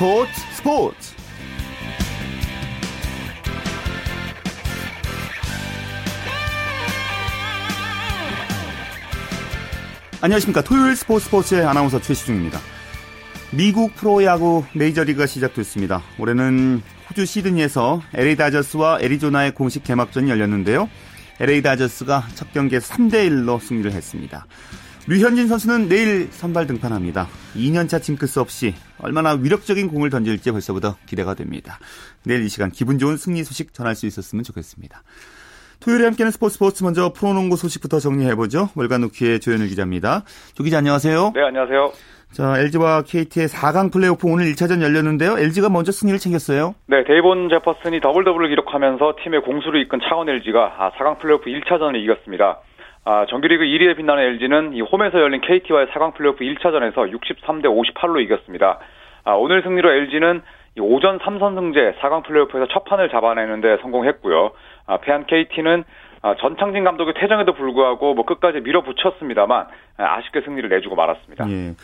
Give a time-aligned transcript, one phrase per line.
[0.00, 1.14] 스포츠 스포츠.
[10.22, 10.62] 안녕하십니까.
[10.62, 12.60] 토요일 스포츠 스포츠의 아나운서 최시중입니다.
[13.50, 16.02] 미국 프로야구 메이저리그가 시작됐습니다.
[16.18, 16.80] 올해는
[17.10, 20.88] 호주 시드니에서 LA 다저스와 애리조나의 공식 개막전이 열렸는데요.
[21.40, 24.46] LA 다저스가 첫 경기에서 3대1로 승리를 했습니다
[25.10, 27.26] 류현진 선수는 내일 선발 등판합니다.
[27.56, 31.80] 2년차 징크스 없이 얼마나 위력적인 공을 던질지 벌써부터 기대가 됩니다.
[32.24, 35.02] 내일 이 시간 기분 좋은 승리 소식 전할 수 있었으면 좋겠습니다.
[35.80, 38.68] 토요일에 함께하는 스포츠 스포츠 먼저 프로농구 소식부터 정리해보죠.
[38.76, 40.22] 월간 루키의 조현일 기자입니다.
[40.54, 41.32] 조 기자 안녕하세요.
[41.34, 41.90] 네, 안녕하세요.
[42.30, 45.38] 자, LG와 KT의 4강 플레이오프 오늘 1차전 열렸는데요.
[45.38, 46.76] LG가 먼저 승리를 챙겼어요.
[46.86, 52.60] 네, 데이본 제퍼슨이 더블 더블을 기록하면서 팀의 공수를 이끈 창원 LG가 4강 플레이오프 1차전을 이겼습니다.
[53.10, 58.78] 아, 정규리그 1위에 빛나는 LG는 이 홈에서 열린 KT와의 4강 플레이오프 1차전에서 63대 58로 이겼습니다.
[59.24, 60.42] 아, 오늘 승리로 LG는
[60.76, 64.52] 이 오전 3선 승제 4강 플레이오프에서 첫 판을 잡아내는데 성공했고요.
[64.86, 65.82] 아, 패한 KT는
[66.22, 69.66] 아, 전창진 감독의 퇴장에도 불구하고 뭐 끝까지 밀어붙였습니다만
[69.96, 71.50] 아, 아쉽게 승리를 내주고 말았습니다.
[71.50, 71.74] 예.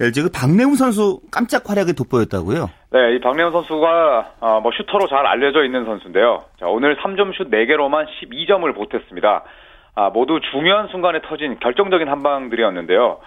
[0.00, 2.70] LG 그 박래훈 선수 깜짝 활약이 돋보였다고요?
[2.92, 6.44] 네, 이 박래훈 선수가 어, 뭐 슈터로 잘 알려져 있는 선수인데요.
[6.58, 9.44] 자, 오늘 3점 슛 4개로만 12점을 보탰습니다.
[9.94, 13.18] 아, 모두 중요한 순간에 터진 결정적인 한방들이었는데요.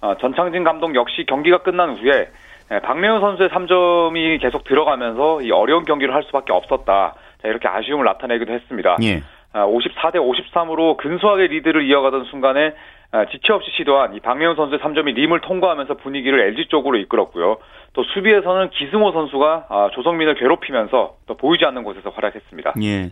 [0.00, 2.28] 아, 전창진 감독 역시 경기가 끝난 후에
[2.72, 7.14] 예, 박래훈 선수의 3점이 계속 들어가면서 이 어려운 경기를 할 수밖에 없었다.
[7.42, 8.96] 자, 이렇게 아쉬움을 나타내기도 했습니다.
[9.02, 9.22] 예.
[9.52, 12.74] 아, 54대 53으로 근소하게 리드를 이어가던 순간에
[13.12, 17.56] 아, 지체 없이 시도한 이 박래훈 선수의 3점이 림을 통과하면서 분위기를 LG 쪽으로 이끌었고요.
[17.92, 22.74] 또 수비에서는 기승호 선수가 아, 조성민을 괴롭히면서 또 보이지 않는 곳에서 활약했습니다.
[22.84, 23.10] 예.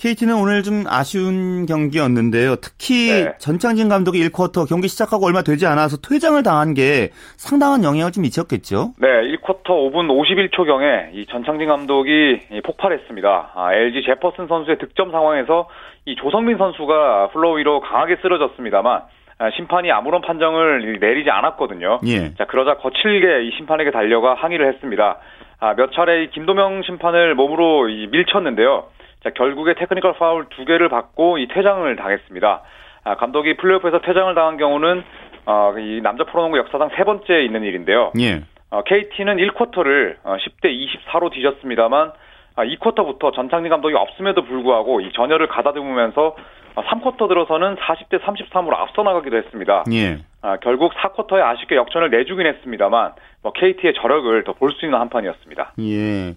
[0.00, 2.56] KT는 오늘 좀 아쉬운 경기였는데요.
[2.56, 3.32] 특히 네.
[3.38, 8.92] 전창진 감독이 1쿼터 경기 시작하고 얼마 되지 않아서 퇴장을 당한 게 상당한 영향을 좀 미쳤겠죠.
[8.98, 13.52] 네, 1쿼터 5분 51초 경에 이 전창진 감독이 이 폭발했습니다.
[13.54, 15.68] 아, LG 제퍼슨 선수의 득점 상황에서
[16.06, 19.02] 이 조성민 선수가 플로어 위로 강하게 쓰러졌습니다만
[19.38, 22.00] 아, 심판이 아무런 판정을 내리지 않았거든요.
[22.06, 22.34] 예.
[22.34, 25.18] 자, 그러자 거칠게 이 심판에게 달려가 항의를 했습니다.
[25.58, 28.86] 아, 몇 차례 이 김도명 심판을 몸으로 이 밀쳤는데요.
[29.22, 32.62] 자, 결국에 테크니컬 파울 두 개를 받고 이 퇴장을 당했습니다.
[33.04, 35.02] 아, 감독이 플레이오프에서 퇴장을 당한 경우는
[35.46, 38.12] 어, 이 남자 프로농구 역사상 세 번째 있는 일인데요.
[38.20, 38.42] 예.
[38.70, 42.12] 어, KT는 1쿼터를 어, 10대 24로 뒤졌습니다만
[42.54, 46.36] 아, 2쿼터부터 전창진 감독이 없음에도 불구하고 이 전열을 가다듬으면서
[46.74, 49.84] 어, 3쿼터 들어서는 40대 33으로 앞서 나가기도 했습니다.
[49.92, 50.18] 예.
[50.42, 53.12] 아, 결국 4쿼터에 아쉽게 역전을 내주긴 했습니다만
[53.42, 55.72] 뭐 KT의 저력을 더 볼 수 있는 한판이었습니다.
[55.80, 56.34] 예.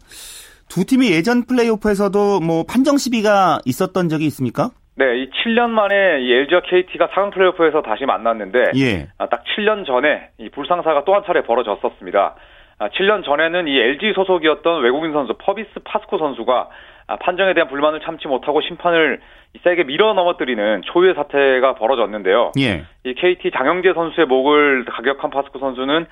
[0.70, 4.70] 두 팀이 예전 플레이오프에서도 뭐 판정 시비가 있었던 적이 있습니까?
[4.98, 9.08] 네, 이 7년 만에 이 LG와 KT가 4강 플레이오프에서 다시 만났는데 예.
[9.18, 12.36] 아, 딱 7년 전에 이 불상사가 또 한 차례 벌어졌었습니다.
[12.80, 16.70] 아, 7년 전에는 이 LG 소속이었던 외국인 선수 퍼비스 파스코 선수가
[17.08, 19.20] 아, 판정에 대한 불만을 참지 못하고 심판을
[19.54, 22.52] 이 세게 밀어 넘어뜨리는 초유의 사태가 벌어졌는데요.
[22.60, 22.84] 예.
[23.06, 26.06] 이 KT 장영재 선수의 목을 가격한 파스코 선수는 이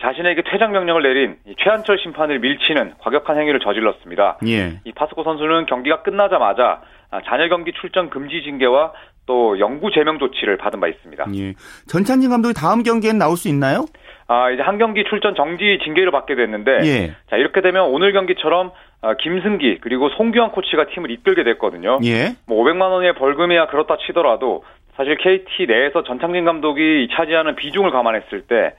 [0.00, 4.38] 자신에게 퇴장 명령을 내린 이 최한철 심판을 밀치는 과격한 행위를 저질렀습니다.
[4.46, 4.80] 예.
[4.84, 8.92] 이 파스코 선수는 경기가 끝나자마자 아, 잔여 경기 출전 금지 징계와
[9.26, 11.26] 또 영구 제명 조치를 받은 바 있습니다.
[11.36, 11.54] 예.
[11.86, 13.84] 전찬진 감독이 다음 경기엔 나올 수 있나요?
[14.28, 17.14] 아, 이제 한 경기 출전 정지 징계를 받게 됐는데 예.
[17.28, 21.98] 자, 이렇게 되면 오늘 경기처럼 아, 김승기 그리고 송규환 코치가 팀을 이끌게 됐거든요.
[22.04, 22.34] 예.
[22.46, 24.64] 뭐 500만 원의 벌금이야 그렇다 치더라도
[24.96, 28.72] 사실 KT 내에서 전창진 감독이 차지하는 비중을 감안했을 때 아,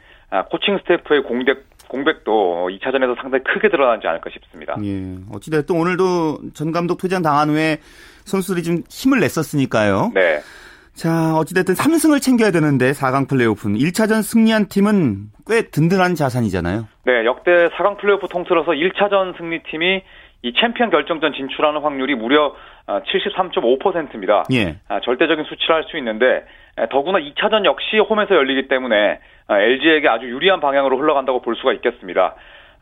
[0.49, 4.75] 코칭 스태프의 공백 공백도 2차전에서 상당히 크게 드러나지 않을까 싶습니다.
[4.83, 5.15] 예.
[5.31, 7.77] 어찌됐든 오늘도 전 감독 퇴장 당한 후에
[8.25, 10.11] 선수들이 좀 힘을 냈었으니까요.
[10.15, 10.39] 네.
[10.95, 16.87] 자, 어찌됐든 3승을 챙겨야 되는데 4강 플레이오프는 1차전 승리한 팀은 꽤 든든한 자산이잖아요.
[17.05, 20.01] 네, 역대 4강 플레이오프 통틀어서 1차전 승리팀이
[20.43, 22.53] 이 챔피언 결정전 진출하는 확률이 무려
[22.87, 24.43] 73.5%입니다.
[24.51, 24.77] 예.
[24.87, 26.43] 아, 절대적인 수치라 할 수 있는데 에,
[26.89, 32.35] 더구나 2차전 역시 홈에서 열리기 때문에 아, LG에게 아주 유리한 방향으로 흘러간다고 볼 수가 있겠습니다.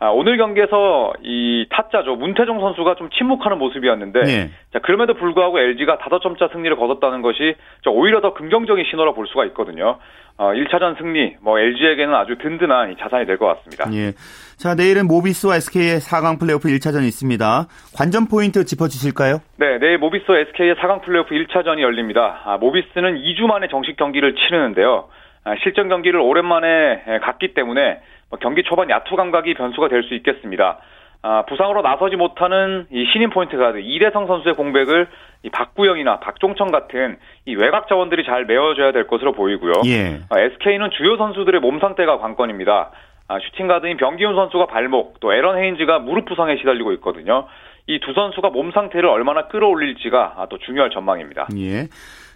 [0.04, 4.50] 아, 오늘 경기에서 이 타짜죠 문태종 선수가 좀 침묵하는 모습이었는데 예.
[4.74, 7.54] 자 그럼에도 불구하고 LG가 5점차 승리를 거뒀다는 것이
[7.84, 10.00] 자, 오히려 더 긍정적인 신호라 볼 수가 있거든요.
[10.38, 13.86] 어, 1차전 승리 뭐 LG에게는 아주 든든한 이 자산이 될 것 같습니다.
[13.94, 14.14] 예.
[14.58, 17.68] 자, 내일은 모비스와 SK의 4강 플레이오프 1차전이 있습니다.
[17.96, 19.38] 관전 포인트 짚어 주실까요?
[19.58, 22.42] 네, 내일 모비스와 SK의 4강 플레이오프 1차전이 열립니다.
[22.46, 25.10] 아, 모비스는 2주 만에 정식 경기를 치르는데요.
[25.44, 30.14] 아, 실전 경기를 오랜만에 에, 갖기 때문에 뭐 경기 초반 야투 감각이 변수가 될 수
[30.16, 30.78] 있겠습니다.
[31.24, 35.08] 아, 부상으로 나서지 못하는 이 신인 포인트 가드 이대성 선수의 공백을
[35.44, 39.74] 이 박구영이나 박종천 같은 이 외곽 자원들이 잘 메워줘야 될 것으로 보이고요.
[39.86, 40.20] 예.
[40.32, 42.92] SK는 주요 선수들의 몸 상태가 관건입니다.
[43.28, 47.48] 아, 슈팅 가드인 변기훈 선수가 발목, 또 에런 헤인즈가 무릎 부상에 시달리고 있거든요.
[47.88, 51.48] 이 두 선수가 몸 상태를 얼마나 끌어올릴지가 아, 또 중요할 전망입니다.
[51.58, 51.88] 예.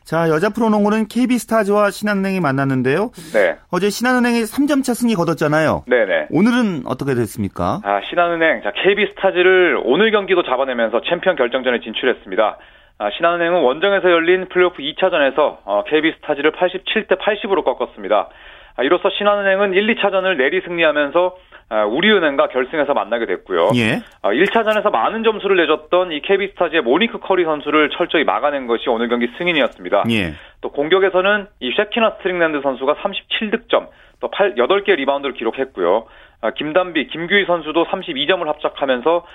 [0.06, 3.10] 자, 여자 프로농구는 KB스타즈와 신한은행이 만났는데요.
[3.34, 3.57] 네.
[3.72, 5.84] 어제 신한은행이 3점 차 승리 거뒀잖아요.
[5.88, 6.28] 네네.
[6.30, 7.81] 오늘은 어떻게 됐습니까?
[7.84, 12.57] 아, 신한은행, 자, KB스타즈를 오늘 경기도 잡아내면서 챔피언 결정전에 진출했습니다.
[13.00, 18.30] 아, 신한은행은 원정에서 열린 플레이오프 2차전에서 어, KB스타즈를 87대 80으로 꺾었습니다.
[18.78, 23.72] 아, 이로써 신한은행은 1, 2차전을 내리 승리하면서 아, 우리은행과 결승에서 만나게 됐고요.
[23.76, 24.02] 예.
[24.24, 29.28] 1차전에서 아, 많은 점수를 내줬던 이 KB스타즈의 모니크 커리 선수를 철저히 막아낸 것이 오늘 경기
[29.38, 30.04] 승인이었습니다.
[30.12, 30.34] 예.
[30.62, 33.88] 또 공격에서는 이 쉐키나 스트릭렌 선수가 37득점,
[34.20, 36.06] 또 8, 8개 리바운드를 기록했고요.
[36.54, 39.26] 김단비, 김규희 선수도 32점을 합작하면서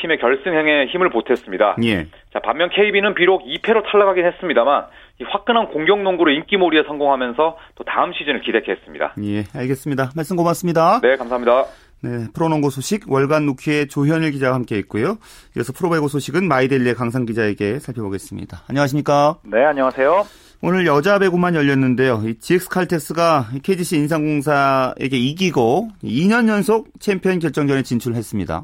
[0.00, 1.76] 팀의 결승행에 힘을 보탰습니다.
[1.84, 2.06] 예.
[2.32, 4.86] 자, 반면 KB는 비록 2패로 탈락하긴 했습니다만
[5.20, 9.14] 이 화끈한 공격 농구로 인기몰이에 성공하면서 또 다음 시즌을 기대케 했습니다.
[9.22, 10.10] 예, 알겠습니다.
[10.14, 11.00] 말씀 고맙습니다.
[11.00, 11.64] 네, 감사합니다.
[12.00, 15.18] 네, 프로농구 소식 월간 루키의 조현일 기자와 함께 있고요.
[15.56, 18.62] 이어서 프로배구 소식은 마이데일리의 강산 기자에게 살펴보겠습니다.
[18.68, 19.38] 안녕하십니까?
[19.44, 20.47] 네, 안녕하세요.
[20.60, 22.18] 오늘 여자 배구만 열렸는데요.
[22.24, 28.62] 이 GS 칼텍스가 KGC 인삼공사에게 이기고 2년 연속 챔피언 결정전에 진출했습니다.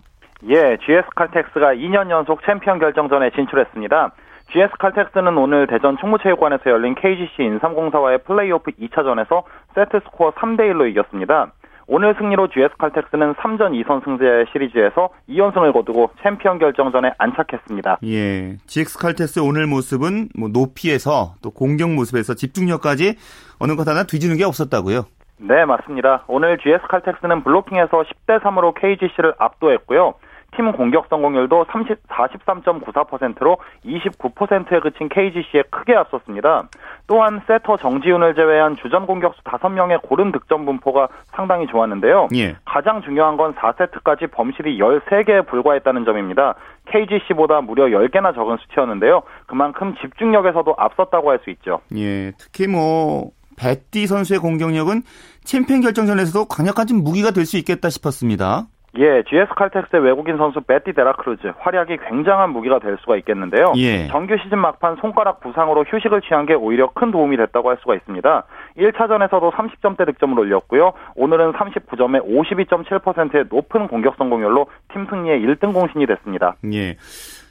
[0.48, 4.12] 예, GS 칼텍스가 2년 연속 챔피언 결정전에 진출했습니다.
[4.52, 9.44] GS 칼텍스는 오늘 대전 충무체육관에서 열린 KGC 인삼공사와의 플레이오프 2차전에서
[9.76, 11.52] 세트 스코어 3대 1로 이겼습니다.
[11.86, 17.98] 오늘 승리로 GS 칼텍스는 3전 2선승제 시리즈에서 2연승을 거두고 챔피언 결정전에 안착했습니다.
[18.04, 18.56] 예.
[18.66, 23.16] GX 칼텍스 오늘 모습은 뭐 높이에서 또 공격 모습에서 집중력까지
[23.58, 25.04] 어느 것 하나 뒤지는 게 없었다고요?
[25.38, 26.24] 네, 맞습니다.
[26.28, 30.14] 오늘 GS 칼텍스는 블로킹에서 10대 3으로 KGC를 압도했고요.
[30.56, 36.68] 팀 공격 성공률도 30, 43.94%로 29%에 그친 KGC에 크게 앞섰습니다.
[37.06, 42.28] 또한 세터 정지훈을 제외한 주전 공격수 5명의 고른 득점 분포가 상당히 좋았는데요.
[42.34, 42.56] 예.
[42.64, 46.54] 가장 중요한 건 4세트까지 범실이 13개에 불과했다는 점입니다.
[46.86, 49.22] KGC보다 무려 10개나 적은 수치였는데요.
[49.46, 51.80] 그만큼 집중력에서도 앞섰다고 할 수 있죠.
[51.96, 55.02] 예, 특히 뭐 베띠 선수의 공격력은
[55.44, 58.66] 챔피언 결정전에서도 강력한 좀 무기가 될 수 있겠다 싶었습니다.
[58.98, 63.72] 예, GS 칼텍스의 외국인 선수 베띠 데라크루즈 활약이 굉장한 무기가 될 수가 있겠는데요.
[63.76, 64.06] 예.
[64.08, 68.44] 정규 시즌 막판 손가락 부상으로 휴식을 취한 게 오히려 큰 도움이 됐다고 할 수가 있습니다.
[68.78, 70.92] 1차전에서도 30점대 득점을 올렸고요.
[71.16, 76.54] 오늘은 39점에 52.7%의 높은 공격 성공률로 팀 승리의 1등 공신이 됐습니다.
[76.72, 76.96] 예.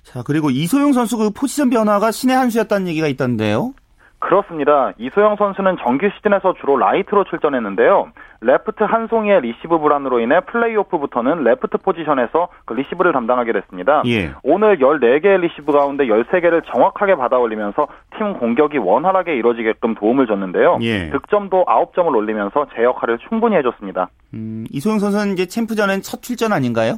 [0.03, 3.73] 자, 그리고 이소영 선수 그 포지션 변화가 신의 한 수였다는 얘기가 있던데요.
[4.23, 4.93] 그렇습니다.
[4.97, 8.11] 이소영 선수는 정규 시즌에서 주로 라이트로 출전했는데요.
[8.39, 14.01] 레프트 한송이의 리시브 불안으로 인해 플레이오프부터는 레프트 포지션에서 그 리시브를 담당하게 됐습니다.
[14.05, 14.31] 예.
[14.43, 17.87] 오늘 14개의 리시브 가운데 13개를 정확하게 받아 올리면서
[18.17, 20.79] 팀 공격이 원활하게 이루어지게끔 도움을 줬는데요.
[20.81, 21.09] 예.
[21.09, 24.07] 득점도 9점을 올리면서 제 역할을 충분히 해줬습니다.
[24.33, 26.95] 음, 이소영 선수는 이제 챔프전은 첫 출전 아닌가요?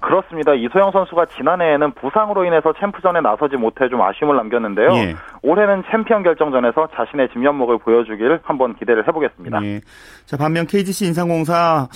[0.00, 0.54] 그렇습니다.
[0.54, 4.88] 이소영 선수가 지난해에는 부상으로 인해서 챔프전에 나서지 못해 좀 아쉬움을 남겼는데요.
[4.94, 5.14] 예.
[5.46, 9.62] 올해는 챔피언 결정전에서 자신의 진면목을 보여주기를 한번 기대를 해보겠습니다.
[9.64, 9.80] 예.
[10.24, 11.88] 자 반면 KGC 인삼공사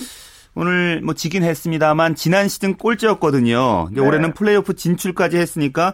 [0.55, 3.89] 오늘 뭐 지긴 했습니다만 지난 시즌 꼴찌였거든요.
[3.93, 4.01] 네.
[4.01, 5.93] 올해는 플레이오프 진출까지 했으니까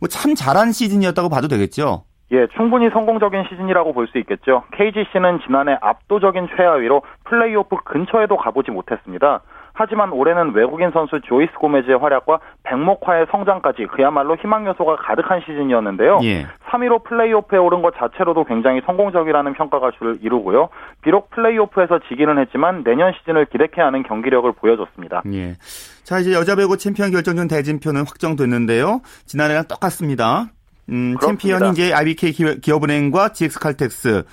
[0.00, 2.04] 뭐 참 잘한 시즌이었다고 봐도 되겠죠.
[2.30, 4.64] 예, 충분히 성공적인 시즌이라고 볼 수 있겠죠.
[4.76, 9.40] KGC는 지난해 압도적인 최하위로 플레이오프 근처에도 가보지 못했습니다.
[9.78, 16.18] 하지만 올해는 외국인 선수 조이스 고메즈의 활약과 백목화의 성장까지 그야말로 희망 요소가 가득한 시즌이었는데요.
[16.24, 16.46] 예.
[16.68, 20.68] 3위로 플레이오프에 오른 것 자체로도 굉장히 성공적이라는 평가가 줄 이루고요.
[21.02, 25.22] 비록 플레이오프에서 지기는 했지만 내년 시즌을 기대케 하는 경기력을 보여줬습니다.
[25.32, 25.54] 예.
[26.02, 29.00] 자 이제 여자 배구 챔피언 결정전 대진표는 확정됐는데요.
[29.26, 30.46] 지난해랑 똑같습니다.
[30.88, 32.32] 음, 챔피언이 이제 IBK
[32.62, 34.24] 기업은행과 GS칼텍스.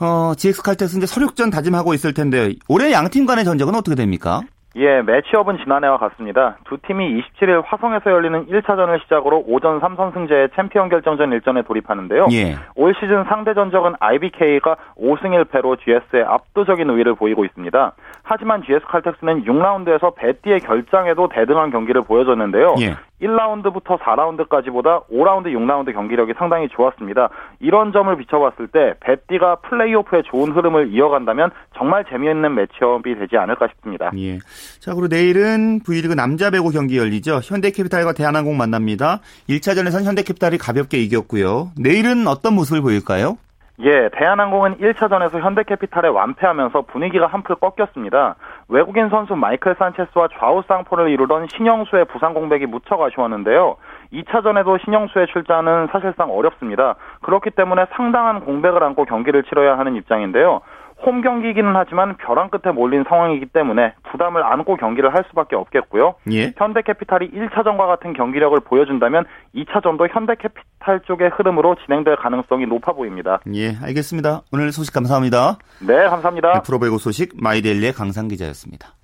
[0.00, 4.40] 어, GS칼텍스 이제 설욕전 다짐하고 있을 텐데 올해 양 팀 간의 전적은 어떻게 됩니까?
[4.76, 6.56] 예, 매치업은 지난해와 같습니다.
[6.64, 12.28] 두 팀이 27일 화성에서 열리는 1차전을 시작으로 5전 3선승제의 챔피언 결정전 일전에 돌입하는데요.
[12.32, 12.56] 예.
[12.74, 17.92] 올 시즌 상대 전적은 IBK가 5승 1패로 GS의 압도적인 우위를 보이고 있습니다.
[18.22, 22.76] 하지만 GS 칼텍스는 6라운드에서 베띠의 결장에도 대등한 경기를 보여줬는데요.
[22.80, 22.96] 예.
[23.22, 27.30] 1라운드부터 4라운드까지보다 5라운드, 6라운드 경기력이 상당히 좋았습니다.
[27.60, 34.10] 이런 점을 비춰봤을 때 배띠가 플레이오프의 좋은 흐름을 이어간다면 정말 재미있는 매치업이 되지 않을까 싶습니다.
[34.16, 34.38] 예.
[34.80, 37.40] 자, 그리고 내일은 V리그 남자 배구 경기 열리죠.
[37.42, 39.20] 현대캐피탈과 대한항공 만납니다.
[39.48, 41.70] 1차전에선 현대캐피탈이 가볍게 이겼고요.
[41.78, 43.38] 내일은 어떤 모습을 보일까요?
[43.80, 48.36] 예, 대한항공은 1차전에서 현대캐피탈에 완패하면서 분위기가 한풀 꺾였습니다.
[48.68, 53.76] 외국인 선수 마이클 산체스와 좌우 쌍포를 이루던 신영수의 부상 공백이 무척 아쉬웠는데요.
[54.12, 56.96] 2차전에도 신영수의 출전은 사실상 어렵습니다.
[57.22, 60.60] 그렇기 때문에 상당한 공백을 안고 경기를 치러야 하는 입장인데요.
[61.04, 66.14] 홈 경기이기는 하지만 벼랑 끝에 몰린 상황이기 때문에 부담을 안고 경기를 할 수밖에 없겠고요.
[66.30, 66.52] 예.
[66.56, 73.40] 현대캐피탈이 1차전과 같은 경기력을 보여준다면 2차전도 현대캐피탈 쪽의 흐름으로 진행될 가능성이 높아 보입니다.
[73.54, 74.42] 예, 알겠습니다.
[74.52, 75.58] 오늘 소식 감사합니다.
[75.86, 76.62] 네, 감사합니다.
[76.62, 78.94] 프로배구 소식 마이데일리의 강상 기자였습니다.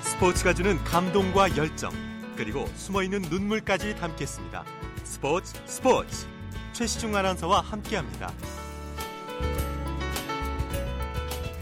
[0.00, 1.90] 스포츠가 주는 감동과 열정
[2.36, 4.64] 그리고 숨어있는 눈물까지 담겠습니다.
[5.18, 6.28] 스포츠 스포츠
[6.72, 8.28] 최시중 아나운서와 함께합니다.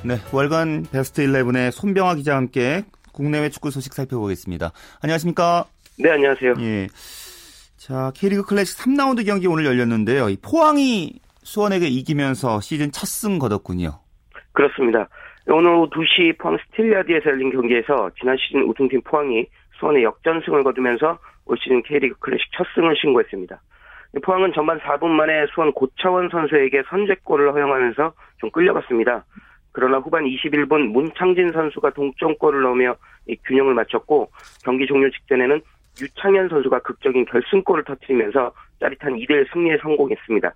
[0.04, 2.84] 네, 월간 베스트 11의 손병아 기자와 함께
[3.14, 4.72] 국내외 축구 소식 살펴보겠습니다.
[5.02, 5.64] 안녕하십니까?
[5.98, 6.52] 네, 안녕하세요.
[6.60, 6.88] 예.
[7.78, 10.26] 자, K리그 클래식 3라운드 경기 오늘 열렸는데요.
[10.42, 14.00] 포항이 수원에게 이기면서 시즌 첫 승 거뒀군요.
[14.52, 15.08] 그렇습니다.
[15.48, 19.46] 오늘 오후 2시 포항 스틸야드에서 열린 경기에서 지난 시즌 우승팀 포항이
[19.80, 23.60] 수원에 역전승을 거두면서 올 시즌 K리그 클래식 첫 승을 신고했습니다.
[24.22, 29.24] 포항은 전반 4분 만에 수원 고차원 선수에게 선제골을 허용하면서 좀 끌려갔습니다.
[29.72, 32.96] 그러나 후반 21분 문창진 선수가 동점골을 넣으며
[33.44, 34.30] 균형을 맞췄고
[34.64, 35.60] 경기 종료 직전에는
[36.00, 40.54] 유창현 선수가 극적인 결승골을 터뜨리면서 짜릿한 2대1 승리에 성공했습니다.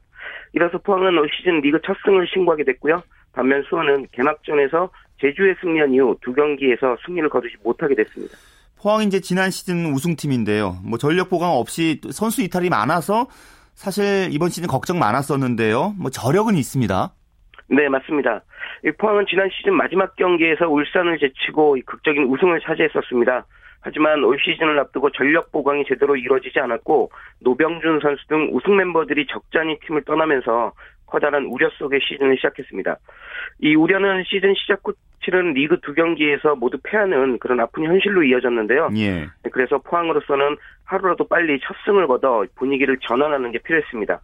[0.52, 3.02] 이로써 포항은 올 시즌 리그 첫 승을 신고하게 됐고요.
[3.32, 8.36] 반면 수원은 개막전에서 제주에 승리한 이후 두 경기에서 승리를 거두지 못하게 됐습니다.
[8.82, 10.76] 포항이 이제 지난 시즌 우승팀인데요.
[10.84, 13.26] 뭐 전력 보강 없이 선수 이탈이 많아서
[13.74, 15.94] 사실 이번 시즌 걱정 많았었는데요.
[15.98, 17.12] 뭐 저력은 있습니다.
[17.68, 18.42] 네, 맞습니다.
[18.98, 23.46] 포항은 지난 시즌 마지막 경기에서 울산을 제치고 극적인 우승을 차지했었습니다.
[23.82, 27.10] 하지만 올 시즌을 앞두고 전력 보강이 제대로 이루어지지 않았고
[27.40, 30.72] 노병준 선수 등 우승 멤버들이 적잖이 팀을 떠나면서
[31.10, 32.96] 커다란 우려 속에 시즌을 시작했습니다.
[33.60, 38.90] 이 우려는 시즌 시작 후 치른 리그 두 경기에서 모두 패하는 그런 아픈 현실로 이어졌는데요.
[38.96, 39.28] 예.
[39.52, 44.20] 그래서 포항으로서는 하루라도 빨리 첫 승을 거둬 분위기를 전환하는 게 필요했습니다.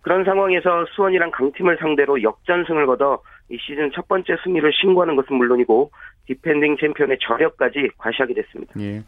[0.00, 3.20] 그런 상황에서 수원이란 강팀을 상대로 역전승을 거둬
[3.50, 5.90] 이 시즌 첫 번째 승리를 신고하는 것은 물론이고
[6.26, 8.74] 디펜딩 챔피언의 저력까지 과시하게 됐습니다.
[8.78, 9.02] 예.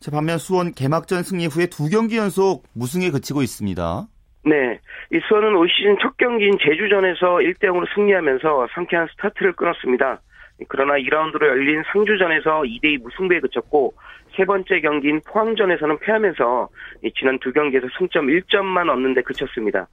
[0.00, 4.06] 자, 반면 수원 개막전 승리 후에 두 경기 연속 무승에 그치고 있습니다.
[4.44, 4.80] 네.
[5.12, 10.20] 이 수원은 올 시즌 첫 경기인 제주전에서 1대 0으로 승리하면서 상쾌한 스타트를 끊었습니다.
[10.68, 13.94] 그러나 2라운드로 열린 상주전에서 2대2 무승부에 그쳤고
[14.36, 16.68] 세 번째 경기인 포항전에서는 패하면서
[17.16, 19.86] 지난 두 경기에서 승점 1점만 얻는 데 그쳤습니다.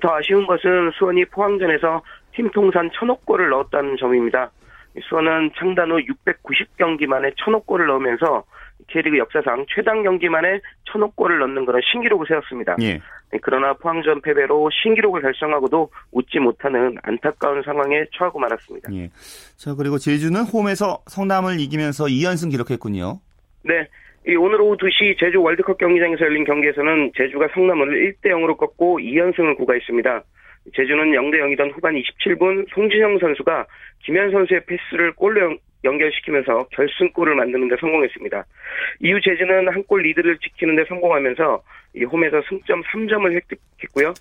[0.00, 2.02] 더 아쉬운 것은 수원이 포항전에서
[2.34, 4.50] 팀 통산 천억 골을 넣었다는 점입니다.
[5.02, 8.44] 수원은 창단 후 690경기 만에 천억 골을 넣으면서
[8.88, 12.76] K리그 역사상 최단 경기 만에 천억 골을 넣는 그런 신기록을 세웠습니다.
[12.82, 13.00] 예.
[13.32, 18.92] 네, 그러나 포항전 패배로 신기록을 달성하고도 웃지 못하는 안타까운 상황에 처하고 말았습니다.
[18.94, 19.08] 예.
[19.56, 23.20] 자 그리고 제주는 홈에서 성남을 이기면서 2연승 기록했군요.
[23.62, 23.86] 네.
[24.26, 29.56] 이 오늘 오후 2시 제주 월드컵 경기장에서 열린 경기에서는 제주가 성남을 1대 0으로 꺾고 2연승을
[29.56, 30.22] 구가했습니다.
[30.74, 33.66] 제주는 0대 0이던 후반 27분 송진영 선수가
[34.04, 38.44] 김현 선수의 패스를 골로 연결시키면서 결승골을 만드는 데 성공했습니다.
[39.00, 41.62] 이후 제주는 한 골 리드를 지키는 데 성공하면서
[41.96, 44.14] 이 홈에서 승점 3점을 획득했고요.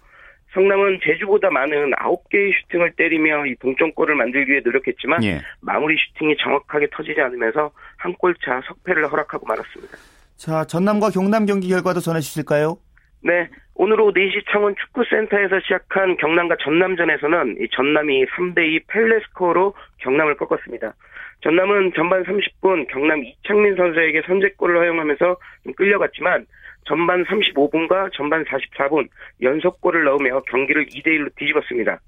[0.54, 5.40] 성남은 제주보다 많은 9개의 슈팅을 때리며 이 동점골을 만들기 위해 노력했지만 예.
[5.62, 9.98] 마무리 슈팅이 정확하게 터지지 않으면서 한 골차 석패를 허락하고 말았습니다.
[10.38, 12.78] 자, 전남과 경남 경기 결과도 전해 주실까요?
[13.22, 13.48] 네.
[13.76, 20.94] 오늘 오후 4시 창원 축구센터에서 시작한 경남과 전남전에서는 이 전남이 3대2 펠레스코어로 경남을 꺾었습니다.
[21.42, 26.46] 전남은 전반 30분 경남 이창민 선수에게 선제골을 허용하면서 좀 끌려갔지만
[26.86, 29.08] 전반 35분과 전반 44분
[29.42, 32.00] 연속골을 넣으며 경기를 2대1로 뒤집었습니다.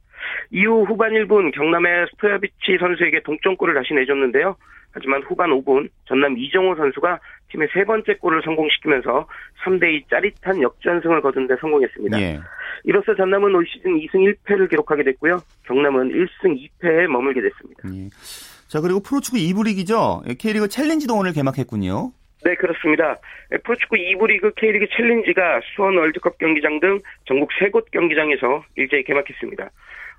[0.51, 4.55] 이후 후반 1분 경남의 스토야비치 선수에게 동점골을 다시 내줬는데요.
[4.93, 7.19] 하지만 후반 5분 전남 이정호 선수가
[7.49, 9.27] 팀의 세 번째 골을 성공시키면서
[9.63, 12.21] 3대2 짜릿한 역전승을 거둔 데 성공했습니다.
[12.21, 12.39] 예.
[12.83, 15.39] 이로써 전남은 올 시즌 2승 1패를 기록하게 됐고요.
[15.63, 17.83] 경남은 1승 2패에 머물게 됐습니다.
[17.93, 18.09] 예.
[18.71, 20.23] 자 그리고 프로축구 2부 리그죠.
[20.39, 22.13] K리그 챌린지도 오늘 개막했군요.
[22.45, 23.17] 네, 그렇습니다.
[23.65, 29.69] 프로축구 2부 리그 K리그 챌린지가 수원 월드컵 경기장 등 전국 세곳 경기장에서 일제히 개막했습니다.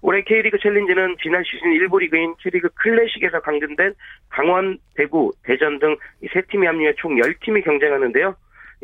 [0.03, 3.95] 올해 K리그 챌린지는 지난 시즌 1부 리그인 K리그 클래식에서 강등된
[4.29, 5.97] 강원, 대구, 대전 등
[6.35, 8.37] 세 팀이 합류해 총 10팀이 경쟁하는데요.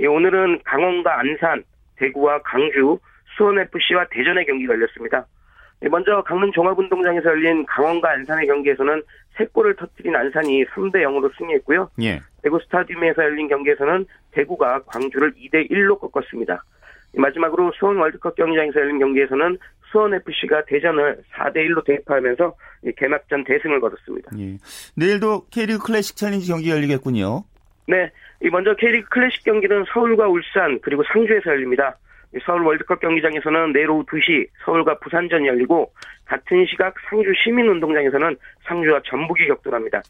[0.09, 1.63] 오늘은 강원과 안산,
[1.97, 2.99] 대구와 강주,
[3.37, 5.27] 수원FC와 대전의 경기가 열렸습니다.
[5.83, 9.03] 먼저 강릉 종합운동장에서 열린 강원과 안산의 경기에서는
[9.37, 11.91] 3골을 터뜨린 안산이 3대 0으로 승리했고요.
[12.03, 12.21] 예.
[12.43, 16.65] 대구 스타디움에서 열린 경기에서는 대구가 광주를 2대 1로 꺾었습니다.
[17.17, 19.59] 마지막으로 수원 월드컵 경기장에서 열린 경기에서는
[19.93, 22.55] 수원FC가 대전을 4대 1로 대파하면서
[22.97, 24.33] 개막전 대승을 거뒀습니다.
[24.39, 24.59] 예.
[24.97, 27.45] 내일도 K리그 클래식 챌린지 경기 열리겠군요.
[27.87, 28.11] 네.
[28.51, 31.97] 먼저 K리그 클래식 경기는 서울과 울산 그리고 상주에서 열립니다.
[32.45, 35.93] 서울 월드컵 경기장에서는 내일 오후 2시 서울과 부산전이 열리고
[36.27, 40.03] 같은 시각 상주 시민운동장에서는 상주와 전북이 격돌합니다.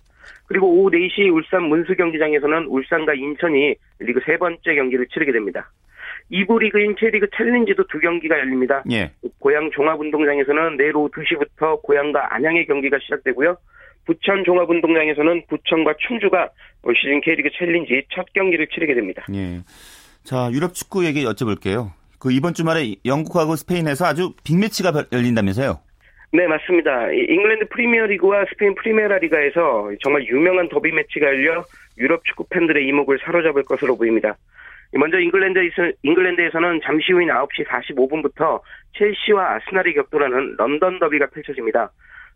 [0.47, 5.71] 그리고 오후 4시 울산 문수 경기장에서는 울산과 인천이 리그 세 번째 경기를 치르게 됩니다.
[6.31, 8.83] 2부 리그인 K리그 챌린지도 두 경기가 열립니다.
[8.91, 9.13] 예.
[9.39, 13.57] 고양 종합운동장에서는 내일 오후 2시부터 고양과 안양의 경기가 시작되고요.
[14.05, 16.51] 부천 종합운동장에서는 부천과 충주가
[16.83, 19.25] 올 시즌 K리그 챌린지 첫 경기를 치르게 됩니다.
[19.35, 19.63] 예.
[20.25, 21.93] 자, 유럽 축구 얘기 여쭤볼게요.
[22.19, 25.79] 그 이번 주말에 영국하고 스페인에서 아주 빅매치가 열린다면서요?
[26.33, 27.11] 네, 맞습니다.
[27.13, 31.65] 잉글랜드 프리미어리그와 스페인 프리메라 리가에서 정말 유명한 더비 매치가 열려
[31.97, 34.37] 유럽 축구 팬들의 이목을 사로잡을 것으로 보입니다.
[34.93, 38.61] 먼저 잉글랜드에서, 잉글랜드에서는 잠시 후인 9시 45분부터
[38.99, 41.91] 첼시와 아스날이 격돌하는 런던 더비가 펼쳐집니다.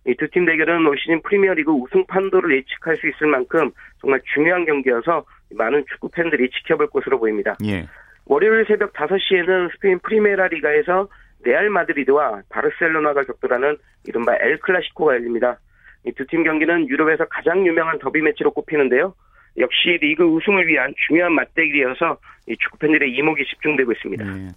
[0.06, 3.70] 이 두 팀 대결은 올 시즌 프리미어리그 우승 판도를 예측할 수 있을 만큼
[4.00, 5.24] 정말 중요한 경기여서
[5.54, 7.56] 많은 축구 팬들이 지켜볼 것으로 보입니다.
[7.64, 7.86] 예.
[8.26, 11.08] 월요일 새벽 5시에는 스페인 프리메라 리가에서
[11.44, 13.76] 레알 마드리드와 바르셀로나가 격돌하는
[14.06, 15.58] 이른바 엘 클라시코가 열립니다.
[16.04, 19.14] 이 두 팀 경기는 유럽에서 가장 유명한 더비 매치로 꼽히는데요.
[19.58, 24.24] 역시 리그 우승을 위한 중요한 맞대결이어서 이 축구 팬들의 이목이 집중되고 있습니다.
[24.24, 24.48] 네.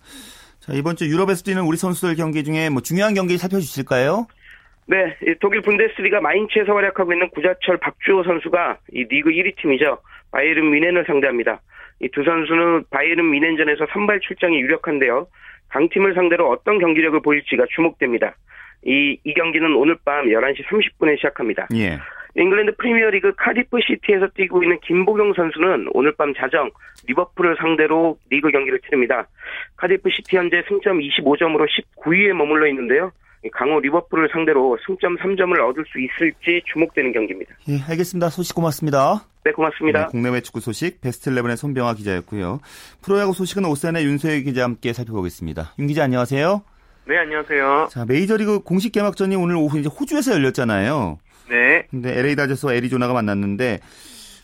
[0.60, 4.26] 자 이번 주 유럽에서 뛰는 우리 선수들 경기 중에 뭐 중요한 경기 살펴주실까요?
[4.88, 10.00] 네, 독일 분데스리가 마인츠에서 활약하고 있는 구자철 박주호 선수가 이 리그 1위 팀이죠
[10.32, 11.62] 바이에른 미넨을 상대합니다.
[12.02, 15.28] 이 두 선수는 바이에른 미넨전에서 선발 출장이 유력한데요.
[15.70, 18.36] 강팀을 상대로 어떤 경기력을 보일지가 주목됩니다.
[18.86, 21.68] 이, 이 경기는 오늘 밤 11시 30분에 시작합니다.
[21.76, 22.00] 예.
[22.38, 26.70] 잉글랜드 프리미어리그 카디프 시티에서 뛰고 있는 김보경 선수는 오늘 밤 자정
[27.08, 29.28] 리버풀을 상대로 리그 경기를 치릅니다.
[29.78, 31.66] 카디프 시티 현재 승점 25점으로
[32.04, 33.12] 19위에 머물러 있는데요.
[33.54, 37.56] 강호 리버풀을 상대로 승점 3점을 얻을 수 있을지 주목되는 경기입니다.
[37.70, 38.30] 예, 알겠습니다.
[38.30, 39.26] 소식 고맙습니다.
[39.46, 40.00] 네, 고맙습니다.
[40.00, 42.62] 네, 국내외 축구 소식 베스트 11의 손병하 기자였고요.
[43.04, 45.76] 프로야구 소식은 OSEN의 윤소혜 기자와 함께 살펴보겠습니다.
[45.78, 46.64] 윤 기자 안녕하세요.
[47.08, 47.90] 네, 안녕하세요.
[47.92, 51.20] 자, 메이저리그 공식 개막전이 오늘 오후 이제 호주에서 열렸잖아요.
[51.52, 51.86] 네.
[51.92, 53.82] 근데 LA 다저스와 애리조나가 만났는데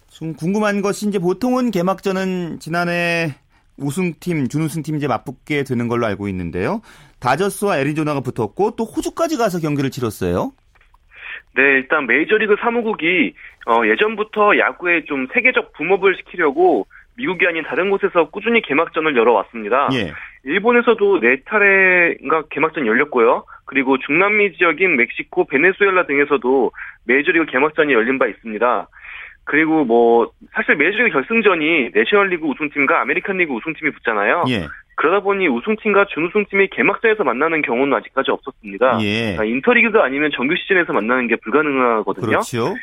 [0.08, 3.34] 좀 궁금한 것이 이제 보통은 개막전은 지난해
[3.78, 6.82] 우승팀, 준우승팀 이제 맞붙게 되는 걸로 알고 있는데요.
[7.18, 10.52] 다저스와 애리조나가 붙었고 또 호주까지 가서 경기를 치렀어요.
[11.56, 13.34] 네, 일단 메이저리그 사무국이
[13.68, 19.90] 어, 예전부터 야구에 좀 세계적 붐업을 시키려고 미국이 아닌 다른 곳에서 꾸준히 개막전을 열어왔습니다.
[19.94, 20.14] 예.
[20.44, 23.44] 일본에서도 네 차례가 개막전 열렸고요.
[23.66, 26.72] 그리고 중남미 지역인 멕시코, 베네수엘라 등에서도
[27.06, 28.88] 메이저리그 개막전이 열린 바 있습니다.
[29.44, 34.46] 그리고 뭐 사실 메이저리그 결승전이 내셔널리그 우승팀과 아메리칸리그 우승팀이 붙잖아요.
[34.50, 34.68] 예.
[34.96, 39.00] 그러다 보니 우승팀과 준우승팀이 개막전에서 만나는 경우는 아직까지 없었습니다.
[39.02, 39.34] 예.
[39.34, 42.28] 그러니까 인터리그가 아니면 정규 시즌에서 만나는 게 불가능하거든요.
[42.28, 42.76] 그렇죠.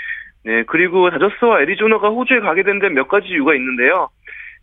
[0.49, 4.09] 네, 그리고 다저스와 애리조나가 호주에 가게 된데몇 가지 이유가 있는데요.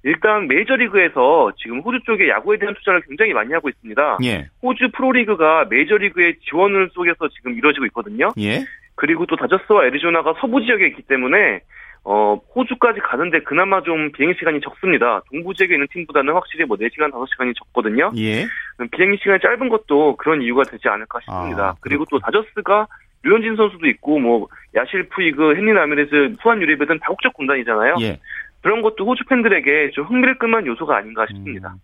[0.02, 4.18] 일단 메이저리그에서 지금 호주 쪽에 야구에 대한 투자를 굉장히 많이 하고 있습니다.
[4.24, 4.48] 예.
[4.64, 8.32] 호주 프로리그가 메이저리그의 지원을 속에서 지금 이루어지고 있거든요.
[8.40, 8.66] 예.
[8.96, 11.62] 그리고 또 다저스와 애리조나가 서부 지역에 있기 때문에
[12.04, 15.22] 어, 호주까지 가는데 그나마 좀 비행 시간이 적습니다.
[15.30, 18.12] 동부 지역에 있는 팀보다는 확실히 뭐 4시간, 5시간이 적거든요.
[18.18, 18.48] 예.
[18.92, 21.70] 비행 시간이 짧은 것도 그런 이유가 되지 않을까 싶습니다.
[21.70, 22.88] 아, 그리고 또 다저스가
[23.26, 27.96] 류현진 선수도 있고 뭐 야시엘 푸이그, 핸리 라미레스, 후안 유리베 등 다국적 군단이잖아요.
[28.02, 28.20] 예.
[28.62, 31.70] 그런 것도 호주 팬들에게 좀 흥미를 끌만 요소가 아닌가 싶습니다.
[31.70, 31.80] 음.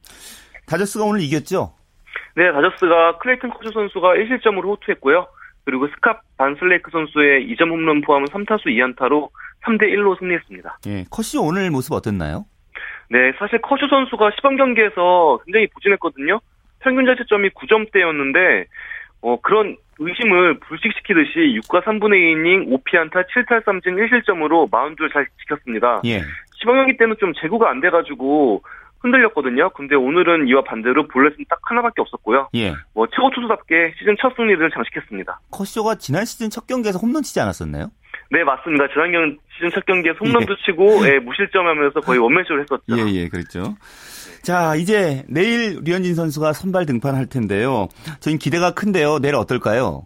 [0.67, 1.73] 다저스가 오늘 이겼죠?
[2.36, 5.27] 네, 다저스가 클레이튼 커쇼 선수가 1실점으로 호투했고요.
[5.65, 9.30] 그리고 스캇 반슬라이크 선수의 2점 홈런 포함 3타수 2안타로
[9.63, 10.80] 3대 1로 승리했습니다.
[10.88, 12.45] 예, 커쇼 오늘 모습 어땠나요?
[13.10, 16.39] 네, 사실 커쇼 선수가 시범 경기에서 굉장히 부진했거든요.
[16.80, 18.65] 평균 자책점이 9점대였는데
[19.21, 26.02] 어, 그런 의심을 불식시키듯이 6과 3분의 2이닝 5피안타 7탈삼진 1실점으로 마운드를 잘 지켰습니다.
[26.06, 26.24] 예.
[26.60, 28.64] 시범 경기 때는 좀 제구가 안 돼가지고
[29.00, 29.72] 흔들렸거든요.
[29.72, 32.50] 근데 오늘은 이와 반대로 볼넷은 딱 하나밖에 없었고요.
[32.56, 32.74] 예.
[32.94, 35.40] 뭐 최고 투수답게 시즌 첫 승리를 장식했습니다.
[35.52, 37.92] 커쇼가 지난 시즌 첫 경기에서 홈런 치지 않았었나요?
[38.30, 38.88] 네, 맞습니다.
[38.94, 40.66] 지난 경 시즌 첫 경기에 홈런도 예.
[40.66, 42.84] 치고 예, 무실점하면서 거의 원맨쇼를 했었죠.
[42.90, 43.76] 예, 예, 그렇죠.
[44.43, 47.88] 자, 이제 내일 류현진 선수가 선발 등판할 텐데요.
[48.19, 49.19] 저희 기대가 큰데요.
[49.19, 50.04] 내일 어떨까요?